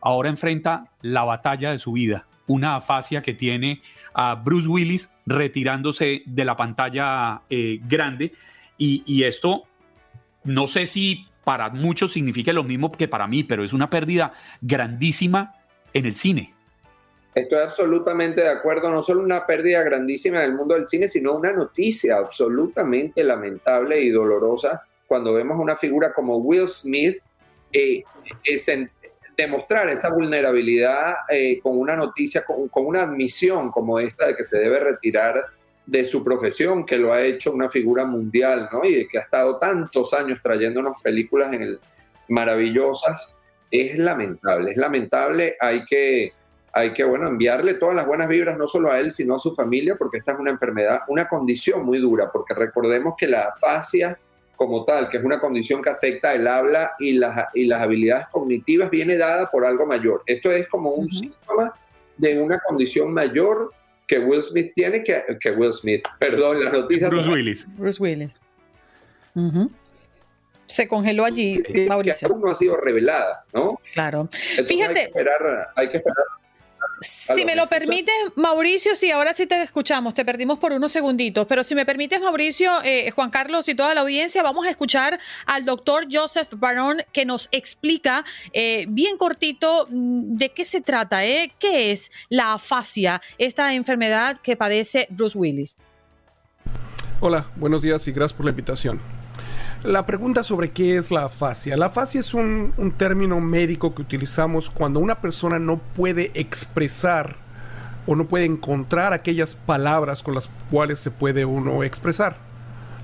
[0.00, 2.26] ahora enfrenta la batalla de su vida.
[2.46, 3.82] Una afasia que tiene
[4.14, 8.32] a Bruce Willis retirándose de la pantalla eh, grande.
[8.78, 9.64] Y, y esto,
[10.44, 14.32] no sé si para muchos significa lo mismo que para mí, pero es una pérdida
[14.62, 15.56] grandísima
[15.92, 16.54] en el cine.
[17.34, 21.34] Estoy absolutamente de acuerdo, no solo una pérdida grandísima en el mundo del cine, sino
[21.34, 27.18] una noticia absolutamente lamentable y dolorosa cuando vemos una figura como Will Smith
[27.70, 28.02] eh,
[28.44, 28.90] es en,
[29.36, 34.42] demostrar esa vulnerabilidad eh, con una noticia, con, con, una admisión como esta de que
[34.42, 35.44] se debe retirar
[35.84, 38.86] de su profesión, que lo ha hecho una figura mundial, ¿no?
[38.86, 41.80] Y de que ha estado tantos años trayéndonos películas en el,
[42.28, 43.34] maravillosas,
[43.70, 46.32] es lamentable, es lamentable, hay que,
[46.72, 49.54] hay que, bueno, enviarle todas las buenas vibras, no solo a él, sino a su
[49.54, 54.18] familia, porque esta es una enfermedad, una condición muy dura, porque recordemos que la afasia
[54.62, 58.28] como tal, que es una condición que afecta el habla y las, y las habilidades
[58.28, 60.22] cognitivas, viene dada por algo mayor.
[60.24, 61.74] Esto es como un síntoma
[62.16, 63.72] de una condición mayor
[64.06, 67.10] que Will Smith tiene, que, que Will Smith, perdón, las noticias...
[67.10, 67.66] Bruce Willis.
[67.76, 68.36] Bruce Willis.
[70.66, 71.58] Se congeló allí,
[71.88, 72.28] Mauricio.
[72.28, 73.80] Que aún no ha sido revelada, ¿no?
[73.92, 74.28] Claro.
[74.32, 75.00] Entonces Fíjate.
[75.00, 76.26] Hay que esperar, hay que esperar
[77.00, 81.46] Si me lo permites, Mauricio, sí, ahora sí te escuchamos, te perdimos por unos segunditos,
[81.46, 85.18] pero si me permites, Mauricio, eh, Juan Carlos y toda la audiencia, vamos a escuchar
[85.46, 91.24] al doctor Joseph Barón que nos explica eh, bien cortito mm, de qué se trata,
[91.24, 91.52] ¿eh?
[91.58, 95.78] qué es la afasia, esta enfermedad que padece Bruce Willis.
[97.20, 99.21] Hola, buenos días y gracias por la invitación.
[99.84, 101.76] La pregunta sobre qué es la afasia.
[101.76, 107.34] La afasia es un, término médico que utilizamos cuando una persona no puede expresar
[108.06, 112.36] o no puede encontrar aquellas palabras con las cuales se puede uno expresar.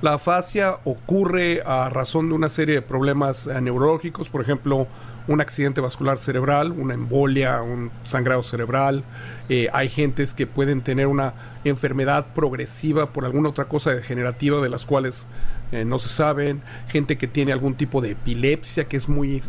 [0.02, 4.86] La afasia ocurre a razón de una serie de problemas eh, neurológicos, por ejemplo,
[5.26, 9.02] un accidente vascular cerebral, una embolia, un sangrado cerebral.
[9.48, 14.68] Eh, hay gentes que pueden tener una enfermedad progresiva por alguna otra cosa degenerativa de
[14.68, 15.26] las cuales
[15.72, 19.42] eh, no se saben, gente que tiene algún tipo de epilepsia que es muy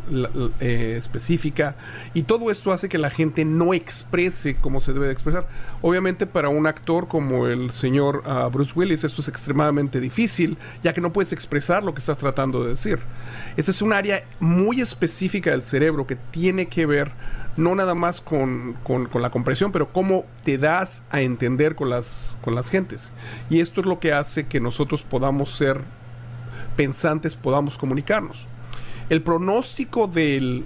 [0.59, 1.75] eh, específica
[2.13, 5.47] y todo esto hace que la gente no exprese como se debe de expresar.
[5.81, 10.93] Obviamente para un actor como el señor uh, Bruce Willis esto es extremadamente difícil ya
[10.93, 12.99] que no puedes expresar lo que estás tratando de decir.
[13.55, 17.11] Esta es un área muy específica del cerebro que tiene que ver
[17.59, 22.37] no nada más con, con, la compresión, pero cómo te das a entender con las,
[22.41, 23.11] con las gentes.
[23.49, 25.81] Y esto es lo que hace que nosotros podamos ser
[26.79, 28.47] pensantes podamos comunicarnos.
[29.09, 30.63] El pronóstico de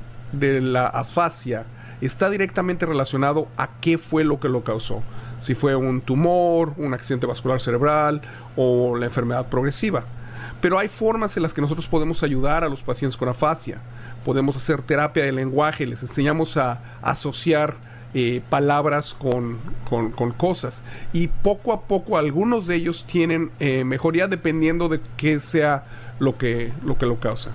[0.61, 1.65] la afasia
[2.01, 5.01] está directamente relacionado a qué fue lo que lo causó.
[5.39, 8.21] Si fue un tumor, un accidente vascular cerebral
[8.55, 10.05] o la enfermedad progresiva.
[10.61, 13.81] Pero hay formas en las que nosotros podemos ayudar a los pacientes con afasia.
[14.23, 17.75] Podemos hacer terapia de lenguaje, les enseñamos a, asociar
[18.13, 19.57] eh, palabras con,
[20.37, 20.83] cosas.
[21.11, 25.85] Y poco a poco algunos de ellos tienen eh, mejoría dependiendo de qué sea
[26.19, 27.51] lo que lo, que lo causa.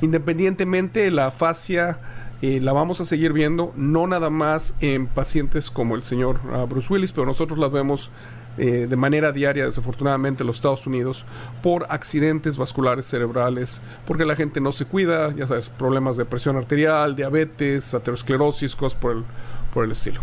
[0.00, 1.98] Independientemente, la afasia
[2.42, 6.66] eh, la vamos a seguir viendo, no nada más en pacientes como el señor uh,
[6.66, 8.10] Bruce Willis, pero nosotros la vemos
[8.58, 11.24] eh, de manera diaria, desafortunadamente, en los Estados Unidos,
[11.62, 16.56] por accidentes vasculares cerebrales, porque la gente no se cuida, ya sabes, problemas de presión
[16.56, 19.24] arterial, diabetes, aterosclerosis, cosas por el,
[19.72, 20.20] por el estilo.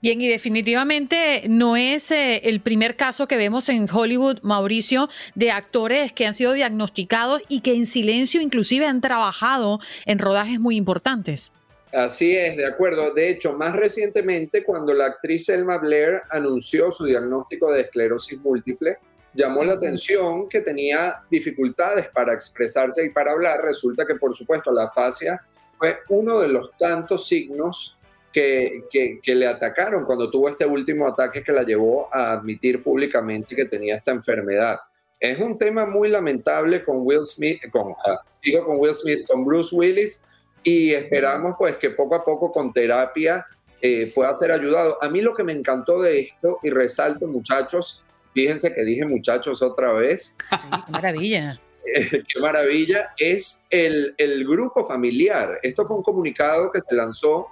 [0.00, 5.50] Bien, y definitivamente no es eh, el primer caso que vemos en Hollywood, Mauricio, de
[5.50, 10.76] actores que han sido diagnosticados y que en silencio inclusive han trabajado en rodajes muy
[10.76, 11.50] importantes.
[11.92, 13.12] Así es, de acuerdo.
[13.12, 18.98] De hecho, más recientemente, cuando la actriz Selma Blair anunció su diagnóstico de esclerosis múltiple,
[19.34, 23.62] llamó la atención que tenía dificultades para expresarse y para hablar.
[23.62, 25.42] Resulta que, por supuesto, la fascia
[25.76, 27.97] fue uno de los tantos signos
[28.32, 32.82] que, que, que, le atacaron cuando tuvo este último ataque que la llevó a admitir
[32.82, 34.78] públicamente que tenía esta enfermedad.
[35.20, 37.94] Es un tema muy lamentable con Will Smith, con,
[38.42, 40.24] digo con Will Smith, con Bruce Willis,
[40.62, 43.46] y esperamos pues que poco a poco con terapia
[43.80, 44.98] eh, pueda ser ayudado.
[45.02, 48.02] A mí lo que me encantó de esto, y resalto muchachos,
[48.34, 50.36] fíjense que dije muchachos otra vez.
[50.50, 50.56] Sí,
[50.86, 51.60] qué maravilla.
[51.84, 55.58] qué maravilla, es el, el grupo familiar.
[55.62, 57.48] Esto fue un comunicado que se lanzó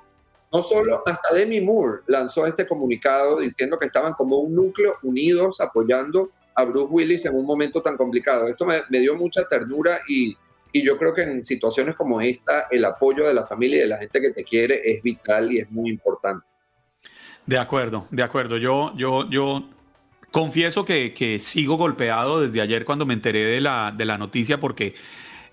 [0.57, 5.61] no solo, hasta Demi Moore lanzó este comunicado diciendo que estaban como un núcleo unidos
[5.61, 8.49] apoyando a Bruce Willis en un momento tan complicado.
[8.49, 10.35] Esto me, dio mucha ternura y,
[10.73, 13.87] y, yo creo que en situaciones como esta el apoyo de la familia y de
[13.89, 16.47] la gente que te quiere es vital y es muy importante.
[17.45, 18.57] De acuerdo, de acuerdo.
[18.57, 19.69] Yo, yo, yo
[20.31, 24.59] confieso que, que sigo golpeado desde ayer cuando me enteré de la, de la noticia
[24.59, 24.95] porque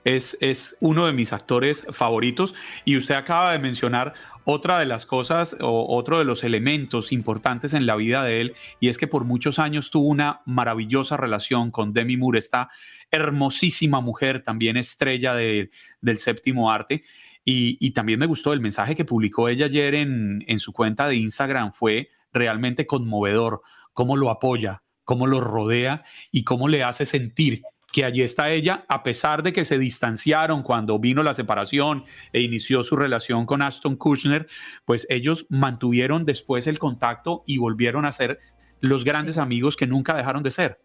[0.03, 2.53] es, es uno de mis actores favoritos
[2.85, 4.13] y usted acaba de mencionar
[4.45, 8.55] otra de las cosas o otro de los elementos importantes en la vida de él
[8.79, 12.69] y es que por muchos años tuvo una maravillosa relación con Demi Moore, esta
[13.11, 15.69] hermosísima mujer, también estrella de,
[16.01, 17.03] del séptimo arte.
[17.45, 21.09] Y, y, también me gustó el mensaje que publicó ella ayer en, en su cuenta
[21.09, 27.05] de Instagram, fue realmente conmovedor, cómo lo apoya, cómo lo rodea y cómo le hace
[27.05, 27.63] sentir
[27.93, 32.41] que allí está ella, a pesar de que se distanciaron cuando vino la separación e
[32.41, 34.47] inició su relación con Ashton Kushner,
[34.83, 38.39] pues ellos mantuvieron después el contacto y volvieron a ser
[38.81, 40.79] los grandes amigos que nunca dejaron de ser.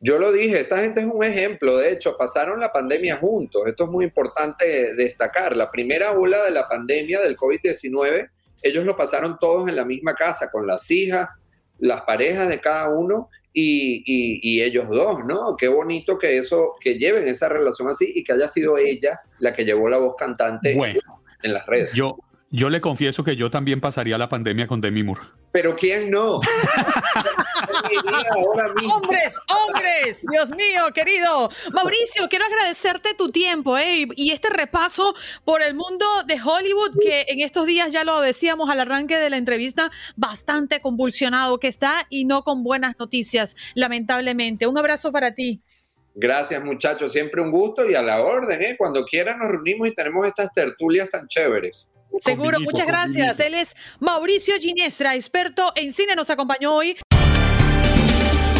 [0.00, 3.84] Yo lo dije, esta gente es un ejemplo, de hecho, pasaron la pandemia juntos, esto
[3.84, 8.30] es muy importante destacar, la primera ola de la pandemia del COVID-19,
[8.62, 11.28] ellos lo pasaron todos en la misma casa, con las hijas,
[11.78, 15.56] las parejas de cada uno y, ellos dos, ¿no?
[15.56, 19.54] Qué bonito que eso, que lleven esa relación así y que haya sido ella la
[19.54, 20.76] que llevó la voz cantante
[21.42, 21.92] en las redes.
[21.94, 22.14] Yo,
[22.56, 25.20] yo le confieso que yo también pasaría la pandemia con Demi Moore.
[25.52, 26.40] Pero ¿quién no?
[28.94, 31.50] hombres, hombres, Dios mío, querido.
[31.74, 34.08] Mauricio, quiero agradecerte tu tiempo ¿eh?
[34.16, 38.70] y este repaso por el mundo de Hollywood que en estos días ya lo decíamos
[38.70, 44.66] al arranque de la entrevista, bastante convulsionado que está y no con buenas noticias, lamentablemente.
[44.66, 45.60] Un abrazo para ti.
[46.14, 48.76] Gracias muchachos, siempre un gusto y a la orden, ¿eh?
[48.78, 51.92] cuando quieran nos reunimos y tenemos estas tertulias tan chéveres.
[52.20, 53.40] Seguro, muchas gracias.
[53.40, 56.96] Él es Mauricio Ginestra, experto en cine, nos acompañó hoy.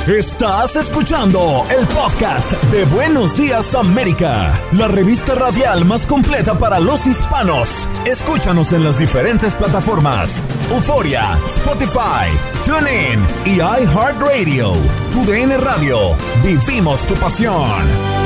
[0.06, 7.08] Estás escuchando el podcast de Buenos Días América, la revista radial más completa para los
[7.08, 7.88] hispanos.
[8.04, 12.30] Escúchanos en las diferentes plataformas: Euforia, Spotify,
[12.64, 14.74] TuneIn y iHeartRadio.
[15.12, 16.16] Tu DN Radio.
[16.44, 18.25] Vivimos tu pasión.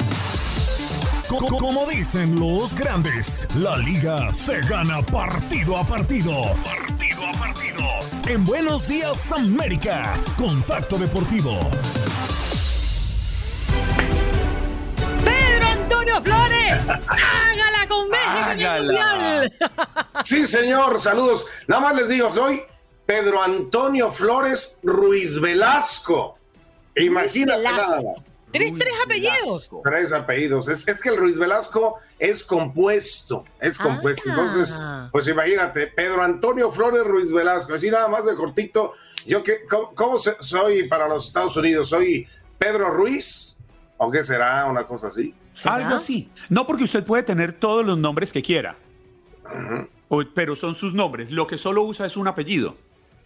[1.39, 6.33] Como dicen los grandes, la liga se gana partido a partido.
[6.61, 7.79] Partido a partido.
[8.27, 11.57] En Buenos Días América, Contacto Deportivo.
[15.23, 19.53] Pedro Antonio Flores, hágala con México en el Mundial.
[20.25, 21.45] Sí, señor, saludos.
[21.67, 22.61] Nada más les digo, soy
[23.05, 26.37] Pedro Antonio Flores Ruiz Velasco.
[26.97, 28.01] Imagínate nada.
[28.51, 29.69] Tienes tres apellidos.
[29.83, 30.67] Tres apellidos.
[30.67, 33.45] Es, que el Ruiz Velasco es compuesto.
[33.59, 34.23] Es compuesto.
[34.27, 34.29] Ah.
[34.29, 34.81] Entonces,
[35.11, 37.73] pues imagínate, Pedro Antonio Flores Ruiz Velasco.
[37.73, 38.93] Así nada más de cortito.
[39.25, 41.89] Yo que, ¿cómo, soy para los Estados Unidos?
[41.89, 42.27] ¿Soy
[42.57, 43.57] Pedro Ruiz?
[43.97, 44.65] ¿O qué será?
[44.65, 45.33] Una cosa así.
[45.63, 46.29] Algo así.
[46.49, 48.75] No porque usted puede tener todos los nombres que quiera.
[50.33, 51.31] pero son sus nombres.
[51.31, 52.75] Lo que solo usa es un apellido.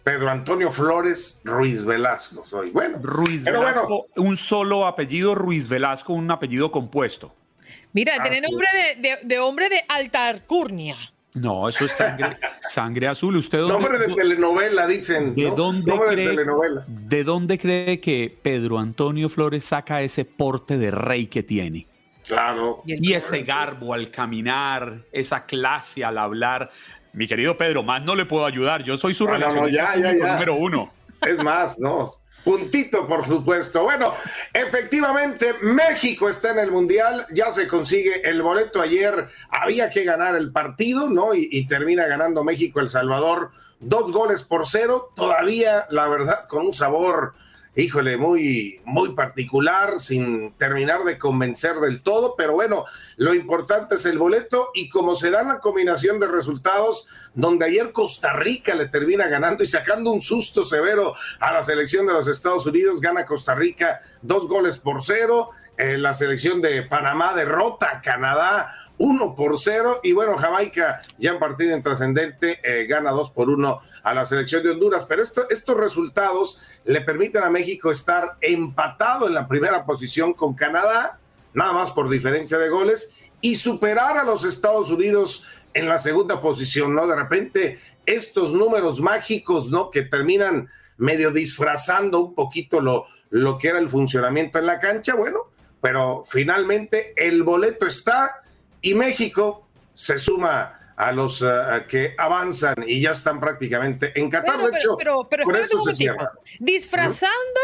[0.06, 2.70] Pedro Antonio Flores Ruiz Velasco soy.
[2.70, 7.34] Bueno, Ruiz Velasco, un solo apellido, Ruiz Velasco, un apellido compuesto.
[7.92, 8.68] Mira, tiene nombre
[9.24, 10.96] de, hombre de alta alcurnia.
[11.34, 12.36] No, eso es sangre,
[12.68, 13.36] sangre azul.
[13.36, 15.34] ¿Usted nombre de telenovela, dicen.
[15.34, 16.36] ¿De, dónde cree,
[16.86, 21.88] de, dónde cree que Pedro Antonio Flores saca ese porte de rey que tiene?
[22.24, 22.84] Claro.
[22.86, 26.70] Y, ese garbo al caminar, esa clase al hablar.
[27.16, 28.84] Mi querido Pedro, más no le puedo ayudar.
[28.84, 30.92] Yo soy su relacionista número uno.
[31.22, 32.10] Es más, no.
[32.44, 33.84] Puntito, por supuesto.
[33.84, 34.12] Bueno,
[34.52, 38.82] efectivamente, México está en el Mundial, ya se consigue el boleto.
[38.82, 41.34] Ayer había que ganar el partido, ¿no?
[41.34, 43.50] Y, y, termina ganando México El Salvador,
[43.80, 45.10] dos goles por cero.
[45.16, 47.32] Todavía, la verdad, con un sabor
[47.76, 54.06] híjole, muy, muy particular, sin terminar de convencer del todo, pero bueno, lo importante es
[54.06, 58.88] el boleto y como se da la combinación de resultados, donde ayer Costa Rica le
[58.88, 63.26] termina ganando y sacando un susto severo a la selección de los Estados Unidos, gana
[63.26, 69.58] Costa Rica dos goles por cero, la selección de Panamá derrota a Canadá 1 por
[69.58, 74.14] 0 y bueno, Jamaica ya en partido en trascendente eh, gana 2 por 1 a
[74.14, 79.48] la selección de Honduras, pero estos resultados le permiten a México estar empatado en la
[79.48, 81.18] primera posición con Canadá,
[81.52, 86.40] nada más por diferencia de goles, y superar a los Estados Unidos en la segunda
[86.40, 87.06] posición, ¿no?
[87.06, 89.90] De repente estos números mágicos, ¿no?
[89.90, 95.14] Que terminan medio disfrazando un poquito lo, lo que era el funcionamiento en la cancha,
[95.14, 95.50] bueno,
[95.86, 98.42] pero finalmente el boleto está
[98.82, 101.46] y México se suma a los eh,
[101.88, 104.58] que avanzan y ya están prácticamente en Qatar.
[104.58, 105.28] de hecho, pero,
[106.58, 107.60] Disfrazando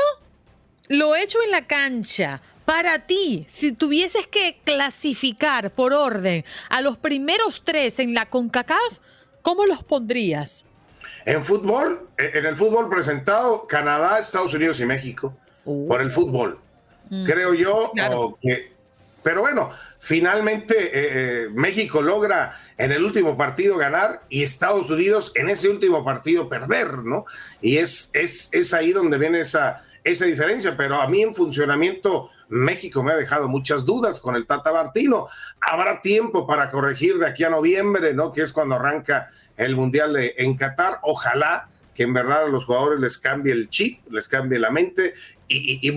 [0.87, 2.41] lo hecho en la cancha.
[2.65, 9.01] Para ti, si tuvieses que clasificar por orden a los primeros tres en la CONCACAF,
[9.43, 10.65] ¿cómo los pondrías?
[11.27, 15.37] En fútbol, eh, en el fútbol presentado, Canadá, Estados Unidos y México.
[15.65, 16.61] por el fútbol.
[17.13, 17.25] Mm.
[17.27, 18.37] Creo yo Claro.
[18.41, 18.73] que...
[19.23, 20.91] Pero bueno, finalmente eh,
[21.45, 26.49] eh, México logra en el último partido ganar y Estados Unidos en ese último partido
[26.49, 27.25] perder, ¿no?
[27.61, 32.31] Y es, es, es ahí donde viene esa, esa diferencia, pero a mí en funcionamiento
[32.49, 35.29] México me ha dejado muchas dudas con el Tata Martino.
[35.61, 38.33] Habrá tiempo para corregir de aquí a noviembre, ¿no?
[38.33, 40.99] Que es cuando arranca el Mundial de- en Qatar.
[41.03, 45.15] Ojalá que en verdad a los jugadores les cambie el chip, les cambie la mente
[45.53, 45.89] y, y-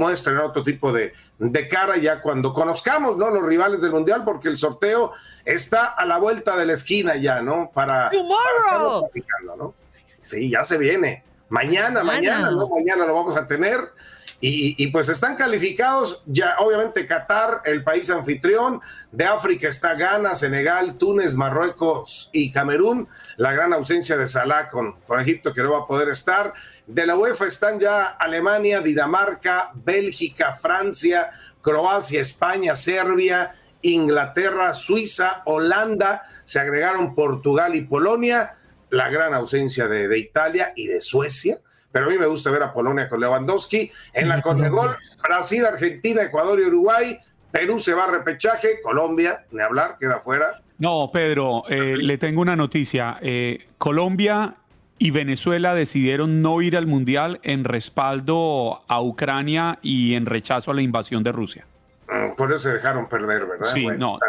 [0.45, 3.29] otro tipo de, de cara ya cuando conozcamos, ¿no?
[3.29, 5.11] Los rivales del Mundial, porque el sorteo
[5.43, 7.71] está a la vuelta de la esquina ya, ¿no?
[7.73, 8.09] Para.
[10.21, 11.23] Sí, ya se viene.
[11.49, 12.39] Mañana, Mañana.
[12.39, 12.67] mañana, ¿no?
[12.69, 13.79] Mañana lo vamos a tener.
[14.41, 18.81] Y, pues están calificados ya, obviamente, Qatar, el país anfitrión.
[19.11, 23.07] De África está Ghana, Senegal, Túnez, Marruecos y Camerún.
[23.37, 26.53] La gran ausencia de Salah con, con Egipto, que no va a poder estar.
[26.85, 31.31] De la UEFA están ya Alemania, Dinamarca, Bélgica, Francia,
[31.61, 36.23] Croacia, España, Serbia, Inglaterra, Suiza, Holanda.
[36.43, 38.57] Se agregaron Portugal y Polonia.
[38.89, 41.59] La gran ausencia de, de Italia y de Suecia
[41.95, 43.89] pero a mí me gusta ver a Polonia con Lewandowski.
[44.11, 47.17] En la Conmebol, Brasil, Argentina, Ecuador y Uruguay.
[47.51, 50.59] Perú se va a repechaje, Colombia, ni hablar, queda fuera.
[50.77, 53.17] No, Pedro, eh, le tengo una noticia.
[53.21, 54.55] Eh, Colombia
[54.99, 60.73] y Venezuela decidieron no ir al Mundial en respaldo a Ucrania y en rechazo a
[60.73, 61.65] la invasión de Rusia.
[62.09, 63.67] Mm, Por eso se dejaron perder, ¿verdad?
[63.73, 64.19] Sí, no.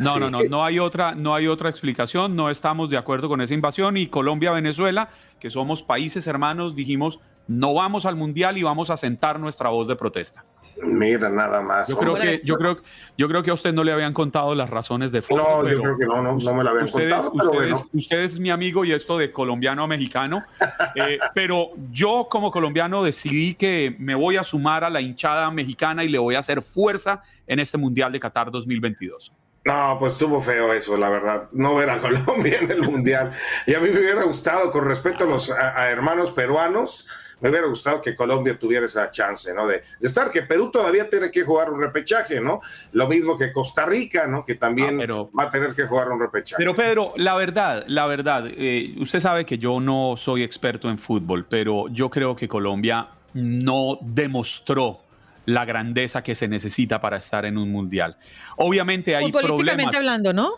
[0.00, 0.20] No, Sí.
[0.20, 2.34] no, no, no hay otra, no hay otra explicación.
[2.34, 7.20] No estamos de acuerdo con esa invasión y Colombia, Venezuela, que somos países hermanos, dijimos
[7.46, 10.44] no vamos al mundial y vamos a sentar nuestra voz de protesta.
[10.82, 11.88] Mira, nada más.
[11.88, 12.76] Yo creo que, yo creo,
[13.18, 15.42] yo creo que a usted no le habían contado las razones de fondo.
[15.42, 17.90] No, yo creo que no, no, no me la habían ustedes, contado, pero ustedes- bueno.
[17.92, 20.40] usted es mi amigo y esto de colombiano a mexicano.
[20.94, 26.04] eh, pero yo como colombiano decidí que me voy a sumar a la hinchada mexicana
[26.04, 29.32] y le voy a hacer fuerza en este Mundial de Qatar 2022.
[29.64, 31.48] No, pues estuvo feo eso, la verdad.
[31.52, 33.30] No ver a Colombia en el Mundial.
[33.66, 37.06] Y a mí me hubiera gustado, con respecto a los a- a hermanos peruanos,
[37.42, 39.66] me hubiera gustado que Colombia tuviera esa chance, ¿no?
[39.66, 42.60] De, de estar, que Perú todavía tiene que jugar un repechaje, ¿no?
[42.92, 44.44] Lo mismo que Costa Rica, ¿no?
[44.44, 46.56] Que también va a tener que jugar un repechaje.
[46.62, 50.98] Pero Pedro, la verdad, la verdad, eh, usted sabe que yo no soy experto en
[50.98, 55.00] fútbol, pero yo creo que Colombia no demostró
[55.46, 58.16] la grandeza que se necesita para estar en un mundial.
[58.56, 59.96] Obviamente hay Futbolísticamente problemas.
[59.96, 60.50] hablando, ¿no?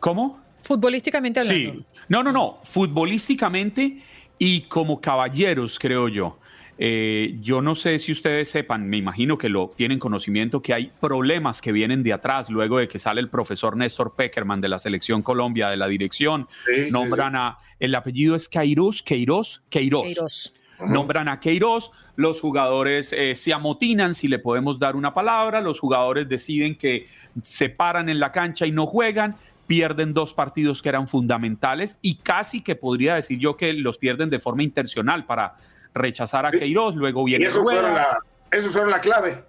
[0.00, 0.40] ¿Cómo?
[0.62, 1.72] Futbolísticamente hablando.
[1.72, 1.84] Sí.
[2.08, 2.58] No, no, no.
[2.64, 4.02] Futbolísticamente
[4.38, 6.38] y como caballeros, creo yo.
[6.78, 10.92] Eh, yo no sé si ustedes sepan, me imagino que lo tienen conocimiento, que hay
[11.00, 14.78] problemas que vienen de atrás luego de que sale el profesor Néstor Peckerman de la
[14.78, 16.48] Selección Colombia, de la dirección.
[16.66, 20.04] Sí, sí, Nombran a, el apellido es Queiroz, Queiroz, Queiroz.
[20.04, 20.54] Queiroz.
[20.84, 25.80] Nombran a Queiroz, los jugadores eh, se amotinan, si le podemos dar una palabra, los
[25.80, 27.06] jugadores deciden que
[27.42, 32.16] se paran en la cancha y no juegan, pierden dos partidos que eran fundamentales y
[32.16, 35.54] casi que podría decir yo que los pierden de forma intencional para
[35.94, 37.80] rechazar a Queiroz, luego Y viene esos Rueda.
[37.80, 38.06] fueron, la,
[38.52, 39.44] esos fueron la clave.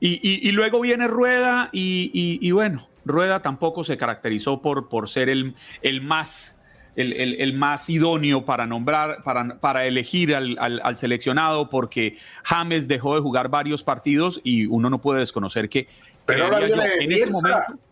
[0.00, 4.88] Y, y- y luego viene Rueda y, y- y bueno, Rueda tampoco se caracterizó por,
[4.88, 6.53] por ser el, el más...
[6.96, 12.16] El, el- el más idóneo para nombrar, para, para elegir al, al- al seleccionado, porque
[12.44, 15.88] James dejó de jugar varios partidos y uno no puede desconocer que.
[16.26, 17.48] Pero ahora yo, viene en ese Bielsa.
[17.48, 17.82] momento-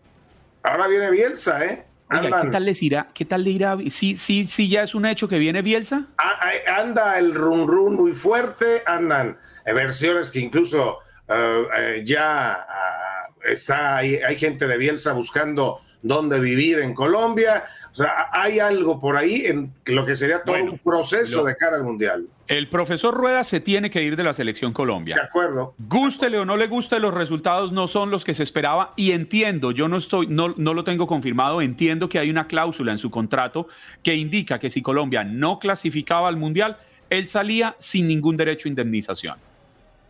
[0.63, 1.87] Ahora viene Bielsa, ¿eh?
[2.11, 3.09] Oiga, ¿qué tal les irá?
[3.15, 3.77] ¿Qué tal le irá?
[3.91, 6.07] ¿Sí, sí, sí ya es un hecho que viene Bielsa?
[6.19, 10.99] Ah, anda el run run muy fuerte, andan eh, versiones que incluso
[11.29, 17.65] eh, eh, ya ah, está hay, hay gente de Bielsa buscando dónde vivir en Colombia.
[17.91, 21.45] O sea, hay algo por ahí en lo que sería todo Bueno, un proceso lo-
[21.45, 22.27] de cara al mundial.
[22.49, 25.15] El profesor Rueda se tiene que ir de la selección Colombia.
[25.15, 25.75] De acuerdo.
[25.79, 29.71] Gústele o no le guste, los resultados no son los que se esperaba y entiendo,
[29.71, 33.11] yo no estoy, no, no lo tengo confirmado, entiendo que hay una cláusula en su
[33.11, 33.69] contrato
[34.03, 36.77] que indica que si Colombia no clasificaba al Mundial,
[37.09, 39.39] él salía sin ningún derecho a indemnización.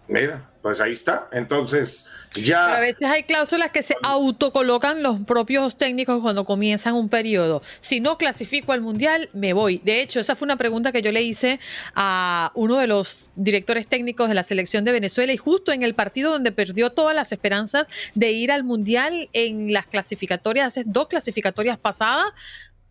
[0.09, 1.29] Mira, pues ahí está.
[1.33, 2.81] Entonces, Pero a ya.
[2.81, 7.63] veces hay cláusulas que se autocolocan los propios técnicos cuando comienzan un periodo.
[7.81, 9.79] Si no clasifico al mundial, me voy.
[9.85, 11.59] De hecho, esa fue una pregunta que yo le hice
[11.95, 15.95] a uno de los directores técnicos de la selección de Venezuela y justo en el
[15.95, 21.09] partido donde perdió todas las esperanzas de ir al mundial en las clasificatorias, hace dos
[21.09, 22.27] clasificatorias pasadas,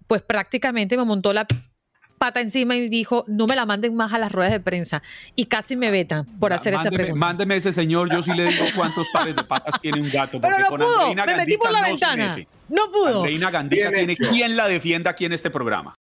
[0.07, 1.47] pues prácticamente me montó la
[2.21, 5.01] pata encima y dijo, no me la manden más a las ruedas de prensa.
[5.35, 7.15] Y casi me vetan por hacer esa pregunta.
[7.15, 10.39] mándeme ese señor, yo sí le digo cuántos pares de patas tiene un gato.
[10.39, 12.37] Pero porque no con pudo, Andreina me metí por la no ventana.
[12.69, 13.17] No pudo.
[13.17, 14.29] Andreina Gandita Bien tiene hecho.
[14.29, 15.95] quien la defienda aquí en este programa.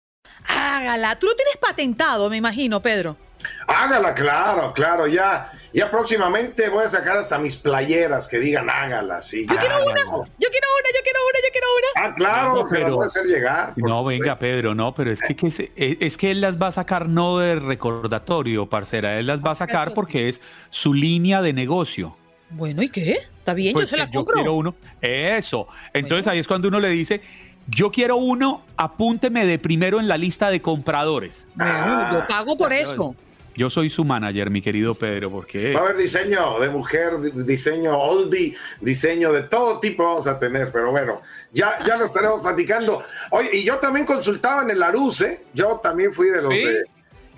[0.47, 1.19] Hágala.
[1.19, 3.19] Tú lo tienes patentado, me imagino, Pedro.
[3.69, 9.21] Hágala, claro, claro, ya, ya próximamente voy a sacar hasta mis playeras que digan hágala,
[9.21, 9.45] sí.
[9.49, 12.09] Yo quiero una, yo quiero una, yo quiero una, yo quiero una.
[12.09, 13.73] Ah, claro, No, se las pero- voy a hacer llegar.
[13.77, 14.39] No, venga.
[14.39, 17.09] Pedro, no, pero es que, que se- es, es que él las va a sacar
[17.09, 22.17] no de recordatorio, parcera, él las va a sacar porque es su línea de negocio.
[22.51, 23.19] Bueno, ¿y qué?
[23.39, 24.35] Está bien, Pues yo se la que yo compro.
[24.35, 24.75] quiero uno.
[25.01, 25.67] Eso.
[25.93, 27.21] Entonces ahí es cuando uno le dice,
[27.67, 31.47] yo quiero uno, apúnteme de primero en la lista de compradores.
[31.57, 32.11] Bueno, Ah.
[32.13, 33.17] yo pago por eso.
[33.57, 35.73] Yo soy su manager, mi querido Pedro, porque...
[35.73, 40.39] Va a haber diseño de mujer, di- diseño oldie, diseño de todo tipo vamos a
[40.39, 43.03] tener, pero bueno, ya, ya lo estaremos platicando.
[43.31, 45.47] Oye, y yo también consultaba en el Arús, ¿eh?
[45.55, 46.65] Yo también fui de los Sí.
[46.65, 46.85] de...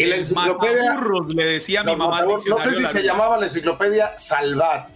[0.01, 0.95] Y la enciclopedia...
[0.95, 2.23] mataburros, le decía a mi mamá.
[2.25, 4.89] no sé si se la- llamaba la enciclopedia Salvat.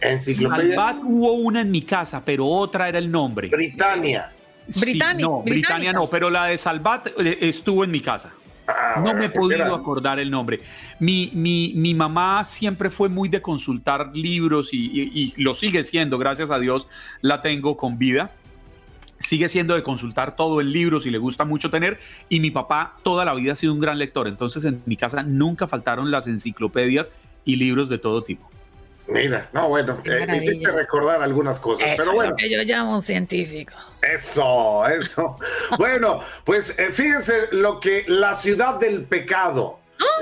[0.00, 3.48] Enciclopedia Salvat hubo una en mi casa, pero otra era el nombre.
[3.48, 4.32] Britannia.
[4.68, 8.32] Sí, Britannia- no, Britannia no, pero la de Salvat eh, estuvo en mi casa.
[8.70, 10.60] Ah, No bueno, me he podido era- acordar el nombre.
[10.98, 15.82] Mi, mi, mi mamá siempre fue muy de consultar libros y, y- y lo sigue
[15.82, 16.86] siendo, gracias a Dios,
[17.22, 18.32] la tengo con vida.
[19.18, 21.98] Sigue siendo de consultar todo en libros y le gusta mucho tener.
[22.30, 24.26] Y mi papá toda la vida ha sido un gran lector.
[24.26, 27.10] Entonces en mi casa nunca faltaron las enciclopedias
[27.44, 28.48] y libros de todo tipo.
[29.10, 32.30] Mira, no, bueno, Qué eh, me hiciste recordar algunas cosas, Eso pero es bueno.
[32.30, 33.72] lo que yo llamo un científico.
[34.02, 35.36] Eso, eso.
[35.78, 39.78] Bueno, pues eh, fíjense lo que la ciudad del pecado,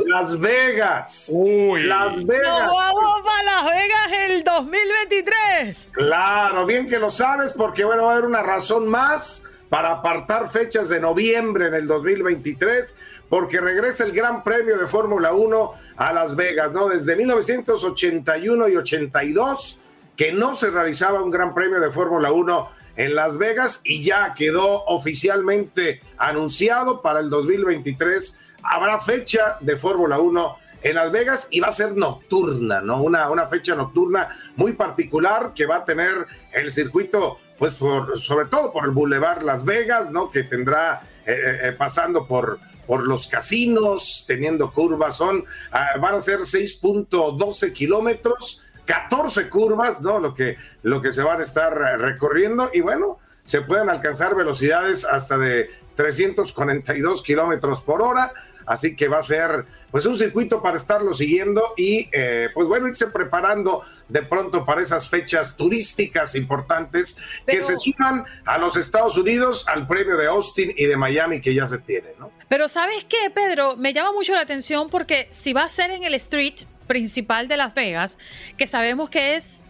[0.06, 1.30] Las Vegas.
[1.76, 2.70] Las ¡Nos Vegas.
[2.70, 5.88] vamos para Las Vegas el 2023!
[5.92, 10.48] Claro, bien que lo sabes, porque bueno, va a haber una razón más para apartar
[10.48, 12.96] fechas de noviembre en el 2023,
[13.28, 16.88] porque regresa el Gran Premio de Fórmula 1 a Las Vegas, ¿no?
[16.88, 19.80] Desde 1981 y 82,
[20.16, 24.34] que no se realizaba un Gran Premio de Fórmula 1 en Las Vegas y ya
[24.34, 28.36] quedó oficialmente anunciado para el 2023.
[28.62, 33.02] Habrá fecha de Fórmula 1 en Las Vegas y va a ser nocturna, ¿no?
[33.02, 38.46] Una, una fecha nocturna muy particular que va a tener el circuito, pues por, sobre
[38.46, 40.30] todo por el Boulevard Las Vegas, ¿no?
[40.30, 46.20] Que tendrá eh, eh, pasando por, por los casinos, teniendo curvas, son, ah, van a
[46.20, 50.18] ser 6.12 kilómetros, 14 curvas, ¿no?
[50.18, 54.34] Lo que, lo que se van a estar eh, recorriendo y bueno, se pueden alcanzar
[54.34, 58.32] velocidades hasta de 342 kilómetros por hora,
[58.66, 62.86] así que va a ser pues un circuito para estarlo siguiendo y eh, pues bueno,
[62.86, 69.16] irse preparando de pronto para esas fechas turísticas importantes que se suman a los Estados
[69.16, 72.30] Unidos al premio de Austin y de Miami que ya se tiene, ¿no?
[72.48, 73.74] Pero ¿sabes qué, Pedro?
[73.76, 77.56] Me llama mucho la atención porque si va a ser en el street principal de
[77.56, 78.18] Las Vegas,
[78.56, 79.64] que sabemos que es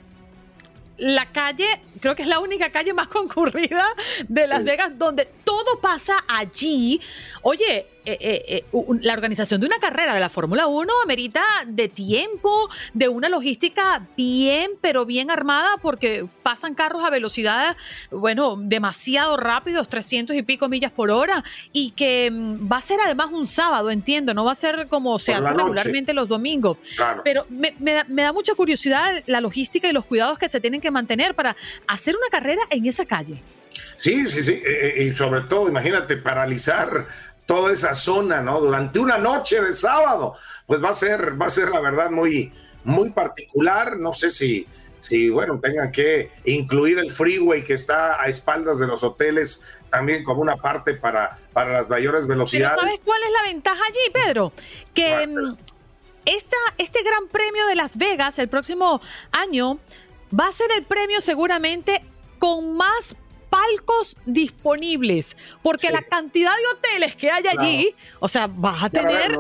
[0.99, 3.87] la calle, creo que es la única calle más concurrida
[4.29, 4.65] de Las.
[4.69, 7.01] Vegas, donde todo pasa allí.
[7.43, 11.91] Oye, eh, eh, eh, la organización de una carrera de la Fórmula 1 amerita de
[11.91, 17.77] tiempo, de una logística bien, pero bien armada, porque pasan carros a velocidades,
[18.11, 22.99] bueno, demasiado rápidos, 300 y pico millas por hora, y que mm, va a ser
[23.05, 26.79] además un sábado, entiendo, no va a ser como se Por hace regularmente los domingos.
[26.97, 27.21] Claro.
[27.23, 30.61] Pero me, me da, me da mucha curiosidad la logística y los cuidados que se
[30.61, 31.57] tienen que mantener para
[31.89, 33.43] hacer una carrera en esa calle.
[33.97, 37.07] Sí, sí, sí, eh, eh, y sobre todo, imagínate, paralizar
[37.47, 38.61] toda esa zona, ¿no?
[38.61, 40.37] Durante una noche de sábado,
[40.67, 42.53] pues va a ser, va a ser la verdad muy,
[42.85, 43.97] muy particular.
[43.97, 44.67] No sé si,
[45.01, 50.23] si, bueno, tengan que incluir el freeway que está a espaldas de los hoteles también
[50.23, 52.79] como una parte para, para las mayores Pero velocidades.
[52.79, 54.53] ¿sabes cuál es la ventaja allí, Pedro?
[54.95, 55.57] Que ¿Cuál, mm,
[56.27, 59.01] esta, este Gran Premio de Las Vegas el próximo
[59.33, 59.79] año
[60.39, 62.03] va a ser el premio seguramente
[62.39, 63.17] con más
[63.51, 65.93] palcos disponibles, porque Sí.
[65.93, 69.39] la cantidad de hoteles que hay allí, o sea, vas a tener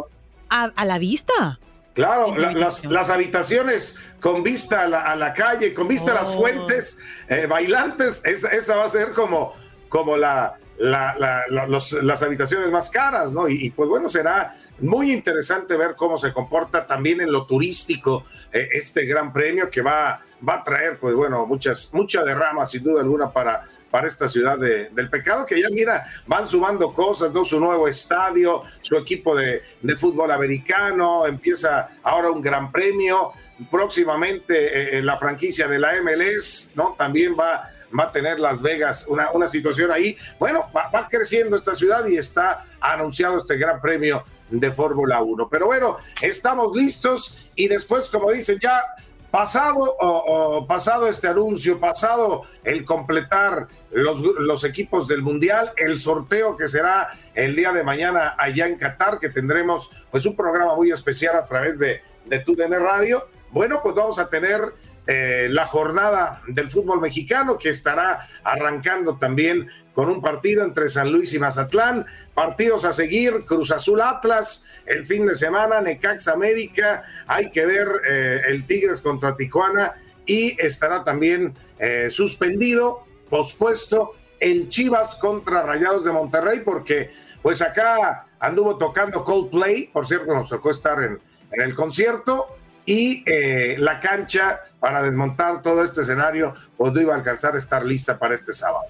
[0.48, 1.58] a, a la vista.
[1.94, 6.28] Claro, la- las, habitaciones con vista a la, a la calle, con vista a las
[6.28, 6.38] Oh.
[6.38, 9.52] fuentes eh, bailantes, esa, esa va a ser como,
[9.88, 13.48] como la, la- la- la- los- las habitaciones más caras, ¿no?
[13.48, 18.68] Y, pues bueno, será muy interesante ver cómo se comporta también en lo turístico eh,
[18.72, 23.00] este gran premio que va, va a traer, pues bueno, muchas, mucha derrama sin duda
[23.02, 27.44] alguna para, para esta ciudad de- del pecado, que ya mira, van sumando cosas, ¿no?
[27.44, 33.32] Su nuevo estadio, su equipo de, de fútbol americano, empieza ahora un gran premio,
[33.70, 36.94] próximamente eh, la franquicia de la MLS, ¿no?
[36.98, 40.16] También va, va a tener Las Vegas una, una situación ahí.
[40.38, 45.48] Bueno, va, creciendo esta ciudad y está anunciado este gran premio de Fórmula 1.
[45.48, 48.82] Pero bueno, estamos listos y después, como dicen, ya
[49.30, 55.98] pasado, o- o pasado este anuncio, pasado el completar los, los equipos del Mundial, el
[55.98, 60.74] sorteo que será el día de mañana allá en Qatar, que tendremos pues un programa
[60.76, 63.28] muy especial a través de, de TUDN Radio.
[63.50, 64.60] Bueno, pues vamos a tener
[65.10, 71.10] eh, la jornada del fútbol mexicano que estará arrancando también con un partido entre San
[71.10, 72.04] Luis y Mazatlán,
[72.34, 77.88] partidos a seguir, Cruz Azul Atlas, el fin de semana, Necax América, hay que ver
[78.06, 79.94] eh, el Tigres contra Tijuana
[80.26, 88.26] y estará también eh, suspendido, pospuesto, el Chivas contra Rayados de Monterrey, porque pues acá
[88.40, 91.18] anduvo tocando Coldplay, por cierto nos tocó estar en,
[91.52, 93.22] el concierto, y
[93.76, 98.18] la cancha para desmontar todo este escenario, pues no iba a alcanzar a estar lista
[98.18, 98.86] para este sábado.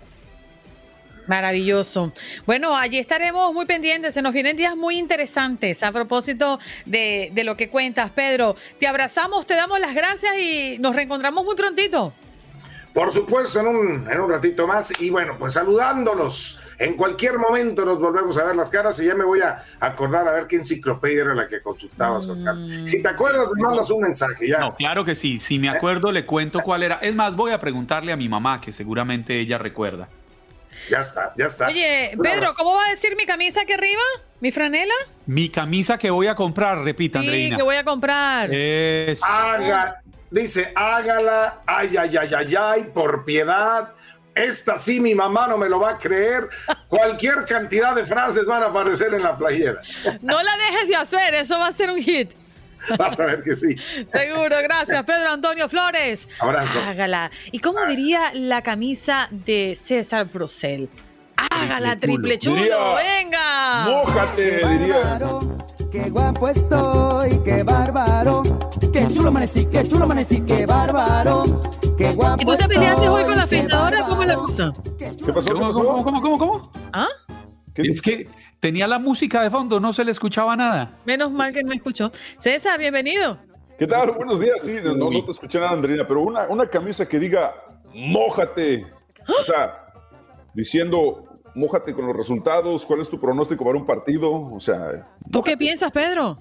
[1.26, 2.12] Maravilloso.
[2.46, 4.14] Bueno, allí estaremos muy pendientes.
[4.14, 8.56] Se nos vienen días muy interesantes a propósito de, de lo que cuentas, Pedro.
[8.80, 12.14] Te abrazamos, te damos las gracias y nos reencontramos muy prontito.
[12.94, 14.98] Por supuesto, en un, en un ratito más.
[15.00, 16.58] Y bueno, pues saludándolos.
[16.78, 20.28] En cualquier momento nos volvemos a ver las caras y ya me voy a acordar
[20.28, 22.70] a ver qué enciclopedia era la que consultabas, Juan Carlos.
[22.88, 24.60] Si te acuerdas, me mandas un mensaje ya.
[24.60, 25.40] No, claro que sí.
[25.40, 26.96] Si me acuerdo, le cuento cuál era.
[27.02, 30.08] Es más, voy a preguntarle a mi mamá, que seguramente ella recuerda.
[30.88, 31.66] Ya está, ya está.
[31.66, 32.54] Oye, Pedro.
[32.56, 34.00] ¿cómo va a decir mi camisa aquí arriba?
[34.40, 34.94] ¿Mi franela?
[35.26, 37.56] Mi camisa que voy a comprar, repita, Sí, Andreina.
[37.56, 38.54] que voy a comprar.
[38.54, 40.00] Es- Haga,
[40.30, 43.90] dice, hágala, ay, ay, ay, ay, ay, por piedad.
[44.38, 46.48] Esta sí mi mamá no me lo va a creer.
[46.88, 49.82] Cualquier cantidad de frases van a aparecer en la playera.
[50.22, 52.32] No la dejes de hacer, eso va a ser un hit.
[52.96, 53.76] Vas a ver que sí.
[54.10, 56.28] Seguro, gracias, Pedro Antonio Flores.
[56.38, 56.80] Abrazo.
[56.80, 57.30] Hágala.
[57.50, 60.88] ¿Y cómo diría la camisa de César Procel?
[61.36, 63.84] Hágala, triple chulo, Diría, venga.
[63.84, 65.18] Mójate, diría.
[65.90, 68.42] Qué guapo estoy, qué bárbaro.
[68.92, 71.60] Qué chulo amanecí, qué chulo amanecí, qué bárbaro.
[71.96, 74.06] Qué guapo ¿Y tú te peleaste hoy con la afeitadora?
[74.06, 74.72] ¿Cómo es la cosa?
[74.98, 75.54] ¿Qué pasó?
[75.54, 76.72] ¿Cómo, cómo, cómo, cómo, cómo?
[76.92, 77.08] ¿Ah?
[77.74, 78.28] Es que
[78.60, 80.98] tenía la música de fondo, no se le escuchaba nada.
[81.06, 82.12] Menos mal que no me escuchó.
[82.38, 83.38] César, bienvenido.
[83.78, 84.10] ¿Qué tal?
[84.10, 84.62] Buenos días.
[84.62, 87.54] Sí, no, no te escuché nada, Andrina, pero una, una camisa que diga,
[87.94, 88.86] mójate.
[89.40, 89.86] O sea,
[90.52, 91.27] diciendo,
[91.58, 94.30] mójate con los resultados, cuál es tu pronóstico para un partido.
[94.32, 96.38] O sea, ¿Tú qué piensas, Pedro?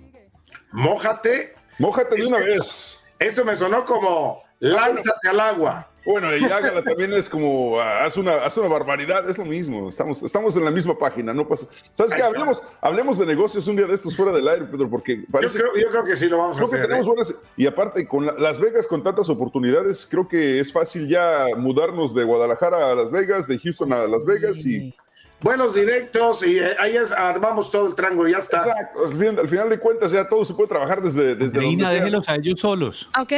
[0.72, 1.54] Mójate.
[1.80, 3.04] mójate de una vez.
[3.20, 5.90] Eso me sonó como lánzate al agua.
[6.06, 9.90] Bueno, y hágala también es como, ah, haz una, haz una barbaridad, es lo mismo.
[9.90, 11.68] Estamos, estamos en la misma página, no pasa.
[11.94, 12.22] ¿Sabes qué?
[12.22, 15.76] Hablemos, hablemos de negocios un día de estos fuera del aire, Pedro, porque Yo creo,
[15.76, 16.82] yo creo que sí lo vamos a que hacer.
[16.84, 17.10] tenemos ¿eh?
[17.10, 17.36] buenas.
[17.58, 22.14] Y aparte, con la- Las Vegas, con tantas oportunidades, creo que es fácil ya mudarnos
[22.16, 24.94] de Guadalajara a Las Vegas, de Houston a Las Vegas y.
[25.40, 28.58] Vuelos directos y eh, ahí es- armamos todo el triángulo, ya está.
[28.58, 31.84] Exacto, al fin- al final de cuentas, ya todo se puede trabajar desde, desde Andreina,
[31.84, 31.94] donde sea.
[32.06, 33.10] déjelos a ellos solos.
[33.20, 33.34] Ok.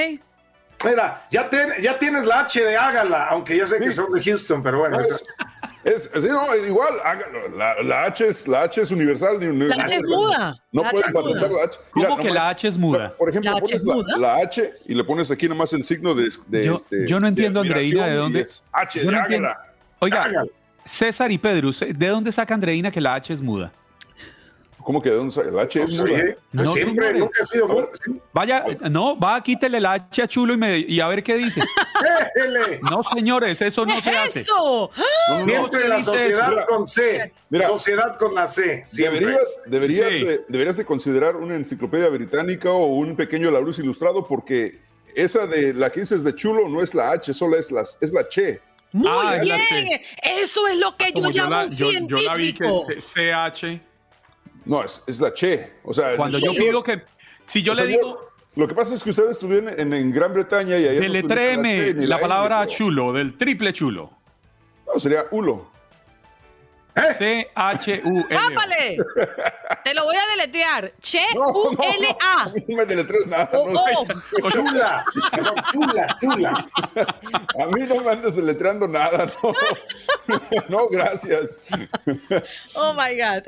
[0.85, 4.23] Mira, ya, ten- ya tienes la H de hágala, aunque ya sé que son de
[4.23, 4.97] Houston, pero bueno.
[5.01, 5.25] Es,
[5.83, 7.49] es- sí, no, igual, hágalo.
[7.57, 9.37] La, la H es, la H es universal.
[9.41, 10.57] ni- La H es muda.
[10.71, 11.77] No La pueden H patentar la H.
[11.91, 13.13] ¿Cómo que nomás- la H es muda?
[13.17, 16.15] Por ejemplo, ¿La H pones es la, H y le pones aquí nomás el signo
[16.15, 16.29] de.
[16.47, 19.65] de Yo- este, yo no entiendo, Andreina, de dónde- es H, Yo de no hágala.
[19.99, 20.49] Oiga, Hágalo.
[20.89, 23.71] César y Pedro, ¿de dónde saca Andreina que la H es muda?
[24.81, 25.51] ¿Cómo que de dónde sale?
[25.51, 26.19] La H es muda.
[26.51, 27.19] No, siempre, señores.
[27.19, 27.87] nunca ha sido muda.
[28.33, 31.61] Vaya, no, va, quítele la H a Chulo y, me- y a ver qué dice.
[32.89, 34.39] No, señores, eso no ¿Qué se es hace.
[34.41, 34.89] eso?
[35.29, 35.45] No, no, no.
[35.67, 36.65] Siempre se la dice sociedad eso.
[36.67, 37.33] con C.
[37.49, 37.67] Mira.
[37.67, 38.85] sociedad con la C.
[38.87, 39.19] Siempre.
[39.19, 40.23] Deberías, deberías, Sí.
[40.23, 44.79] de, deberías de considerar una enciclopedia británica o un pequeño Laurus ilustrado porque
[45.15, 48.11] esa de la que dices de chulo no es la H, solo es, las, es
[48.13, 48.59] la che.
[48.91, 50.01] Muy Ah, la bien.
[50.23, 52.65] Eso es lo que yo llamo la, un yo- yo la vi que
[52.97, 53.79] es CH.
[54.65, 55.73] No, es, es la che.
[55.83, 57.01] O sea, Cuando yo pido que,
[57.45, 58.19] si yo o sea, le digo,
[58.55, 61.93] Lo que pasa es que usted estudió en, en- Gran Bretaña y no deletréeme che
[61.93, 64.11] ni la N, palabra chulo, del triple chulo.
[64.91, 65.71] No, sería hulo.
[67.17, 68.25] C-H-U-L.
[68.29, 68.97] ¡Pápale!
[69.83, 70.91] Te lo voy a deletear.
[71.01, 72.45] Che No, no, U no, L A.
[72.67, 73.49] no me deletres nada.
[73.53, 73.79] Oh, no.
[73.97, 74.49] oh.
[74.49, 75.05] Chula.
[75.37, 76.65] No, chula, chula.
[77.61, 79.53] A mí no me andes deletreando nada, no.
[80.69, 81.61] no, gracias.
[82.75, 83.43] Oh my God.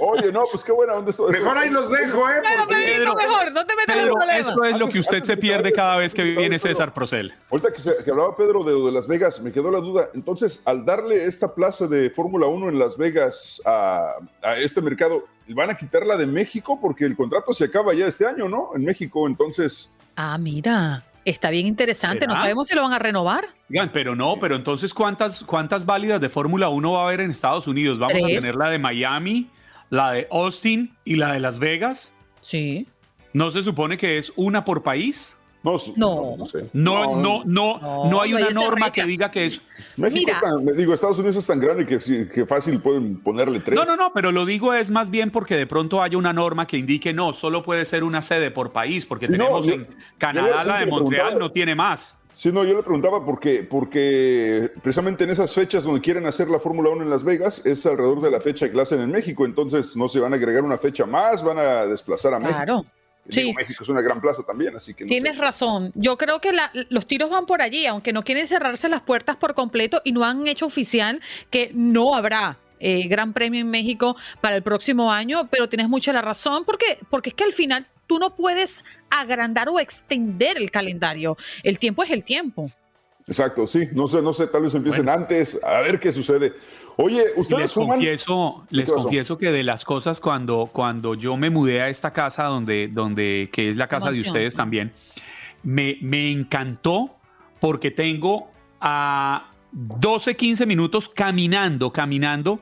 [0.00, 1.28] Oye, no, pues qué buena onda esto.
[1.28, 2.40] Mejor ahí los dejo, ¿eh?
[2.42, 3.52] Bueno, Porque- Pedrito, mejor.
[3.52, 4.46] No te metas en Pero problemas.
[4.48, 7.34] eso es lo que usted antes se pierde cada vez que viene César Procel.
[7.50, 10.08] Ahorita que, se- que hablaba Pedro de, de Las Vegas, me quedó la duda.
[10.14, 15.26] Entonces, al darle esta plaza de Fórmula 1 en Las Vegas a, a este mercado,
[15.48, 16.78] ¿van a quitarla de México?
[16.80, 18.70] Porque el contrato se acaba ya este año, ¿no?
[18.74, 19.92] En México, entonces...
[20.16, 21.02] Ah, mira.
[21.26, 22.24] Está bien interesante.
[22.28, 23.48] No sabemos si lo van a renovar.
[23.92, 27.66] Pero no, pero entonces, ¿cuántas, cuántas válidas de Fórmula 1 va a haber en Estados
[27.66, 27.98] Unidos?
[27.98, 29.50] Vamos a tener la de Miami,
[29.90, 32.14] la de Austin y la de Las Vegas.
[32.42, 32.86] Sí.
[33.32, 35.35] ¿No se supone que es una por país?
[35.66, 36.36] No, No.
[36.38, 36.70] no sé.
[36.72, 39.60] No, no, no, no, hay una norma que diga que es.
[39.96, 40.34] México Mira.
[40.34, 43.74] es tan, me digo, Estados Unidos es tan grande que, fácil pueden ponerle tres.
[43.74, 46.66] No, no, no, pero lo digo es más bien porque de pronto haya una norma
[46.66, 49.92] que indique no, solo puede ser una sede por país, porque Sí, tenemos en yo
[50.18, 52.18] Canadá la de Montreal no tiene más.
[52.34, 56.58] Sí, no, yo le preguntaba porque, porque precisamente en esas fechas donde quieren hacer la
[56.58, 59.46] Fórmula 1 en Las Vegas es alrededor de la fecha que la hacen en México,
[59.46, 62.56] entonces no se van a agregar una fecha más, van a desplazar a México.
[62.58, 62.84] Claro.
[63.28, 63.54] Digo, Sí.
[63.54, 65.42] México es una gran plaza también, así que no Tienes sé.
[65.42, 65.90] razón.
[65.94, 69.36] Yo creo que la- los tiros van por allí, aunque no quieren cerrarse las puertas
[69.36, 71.20] por completo y no han hecho oficial
[71.50, 76.12] que no habrá eh, Gran Premio en México para el próximo año, pero tienes mucha
[76.12, 80.70] la razón porque, porque es que al final tú no puedes agrandar o extender el
[80.70, 81.36] calendario.
[81.62, 82.70] El tiempo es el tiempo.
[83.26, 86.52] Exacto, sí, no sé, no sé, tal vez empiecen antes, a ver qué sucede.
[86.98, 87.24] Oye,
[87.58, 87.96] les fuman?
[87.98, 92.44] confieso, les confieso que de las cosas cuando, cuando yo me mudé a esta casa
[92.44, 94.92] donde, donde que es la casa de ustedes también,
[95.62, 97.16] me, me encantó
[97.60, 102.60] porque tengo a 12, 15 minutos caminando, caminando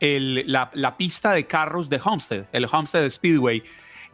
[0.00, 3.62] el- la, la pista de carros de Homestead, el Homestead Speedway,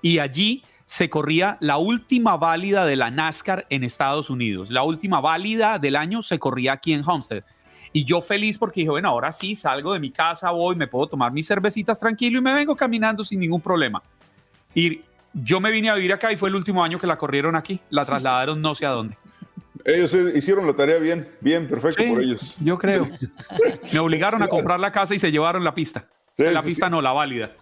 [0.03, 4.71] y allí se corría la última válida de la NASCAR en Estados Unidos.
[4.71, 7.45] La última válida del año se corría aquí en Homestead.
[7.93, 11.09] Y yo feliz porque dije, bueno, ahora sí salgo de mi casa, voy, me puedo
[11.09, 14.03] tomar mis cervecitas tranquilo y me vengo caminando sin ningún problema.
[14.75, 15.01] Y
[15.35, 17.81] yo me vine a vivir acá y fue el último año que la corrieron aquí.
[17.91, 19.17] La trasladaron no sé a dónde.
[19.85, 22.57] Ellos hicieron la tarea bien, bien, perfecto Sí, por ellos.
[22.61, 23.07] Yo creo.
[23.93, 26.07] Me obligaron a comprar la casa y se llevaron la pista.
[26.33, 27.53] Sí, la sí, pista no, la válida.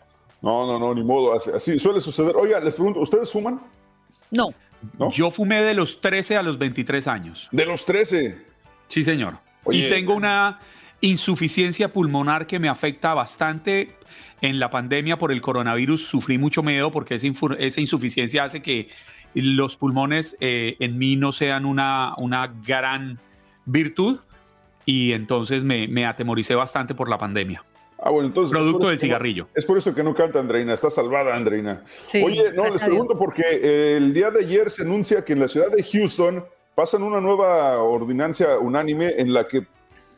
[0.43, 2.37] No, no, no, ni modo, así, así suele suceder.
[2.37, 3.61] Oiga, les pregunto, ¿ustedes fuman?
[4.31, 4.55] No.
[5.13, 7.49] Yo fumé de los 13 a los 23 años.
[7.53, 8.47] De los 13.
[8.89, 9.39] Sí, señor.
[9.65, 10.61] Oye, y tengo una
[11.01, 13.95] insuficiencia pulmonar que me afecta bastante.
[14.43, 18.63] En la pandemia por el coronavirus sufrí mucho miedo porque esa, infu- esa insuficiencia hace
[18.63, 18.89] que
[19.35, 23.19] los pulmones eh, en mí no sean una, una gran
[23.67, 24.19] virtud
[24.87, 27.63] y entonces me, me atemoricé bastante por la pandemia.
[28.03, 28.51] Ah, bueno, entonces.
[28.57, 29.49] Producto del cigarrillo.
[29.55, 31.85] Es por eso que no canta Andreina, está salvada Andreina.
[32.07, 35.41] Sí, Oye, no, les pregunto porque eh, el día de ayer se anuncia que en
[35.41, 36.43] la ciudad de Houston
[36.81, 39.67] pasan una nueva ordinancia unánime en la que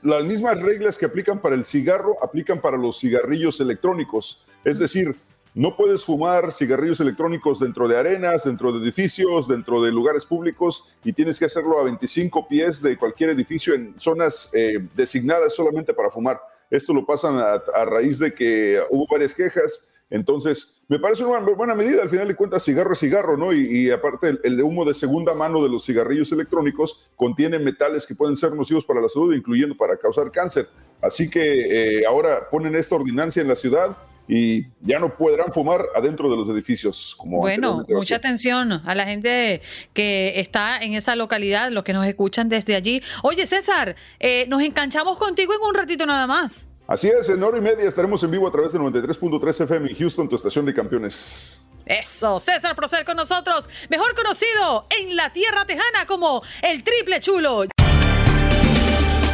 [0.02, 4.46] las mismas reglas que aplican para el cigarro aplican para los cigarrillos electrónicos.
[4.62, 5.16] Es decir,
[5.56, 10.94] no puedes fumar cigarrillos electrónicos dentro de arenas, dentro de edificios, dentro de lugares públicos
[11.02, 15.92] y tienes que hacerlo a 25 pies de cualquier edificio en zonas eh, designadas solamente
[15.92, 16.40] para fumar.
[16.70, 19.88] Esto lo pasan a, a raíz de que hubo varias quejas.
[20.12, 22.02] Entonces, me parece una buena medida.
[22.02, 23.52] Al final de cuentas, cigarro es cigarro, ¿no?
[23.52, 28.06] Y, y aparte, el, el humo de segunda mano de los cigarrillos electrónicos contiene metales
[28.06, 30.68] que pueden ser nocivos para la salud, incluyendo para causar cáncer.
[31.00, 33.96] Así que eh, ahora ponen esta ordinancia en la ciudad
[34.28, 37.14] y ya no podrán fumar adentro de los edificios.
[37.16, 39.62] Como Bueno, mucha atención a la gente
[39.94, 43.02] que está en esa localidad, los que nos escuchan desde allí.
[43.22, 46.66] Oye, César, eh, nos enganchamos contigo en un ratito nada más.
[46.86, 49.96] Así es, en hora y media estaremos en vivo a través de 93.3 FM en
[49.96, 51.62] Houston, tu estación de campeones.
[51.86, 57.64] Eso, César Procel con nosotros, mejor conocido en la tierra tejana como el triple chulo.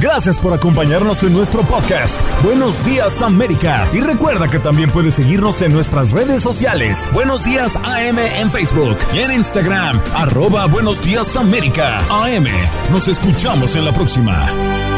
[0.00, 2.20] Gracias por acompañarnos en nuestro podcast.
[2.44, 3.88] Buenos días América.
[3.92, 7.08] Y recuerda que también puedes seguirnos en nuestras redes sociales.
[7.12, 10.00] Buenos días AM en Facebook y en Instagram.
[10.14, 11.98] Arroba Buenos días América.
[12.10, 12.46] AM.
[12.92, 14.97] Nos escuchamos en la próxima.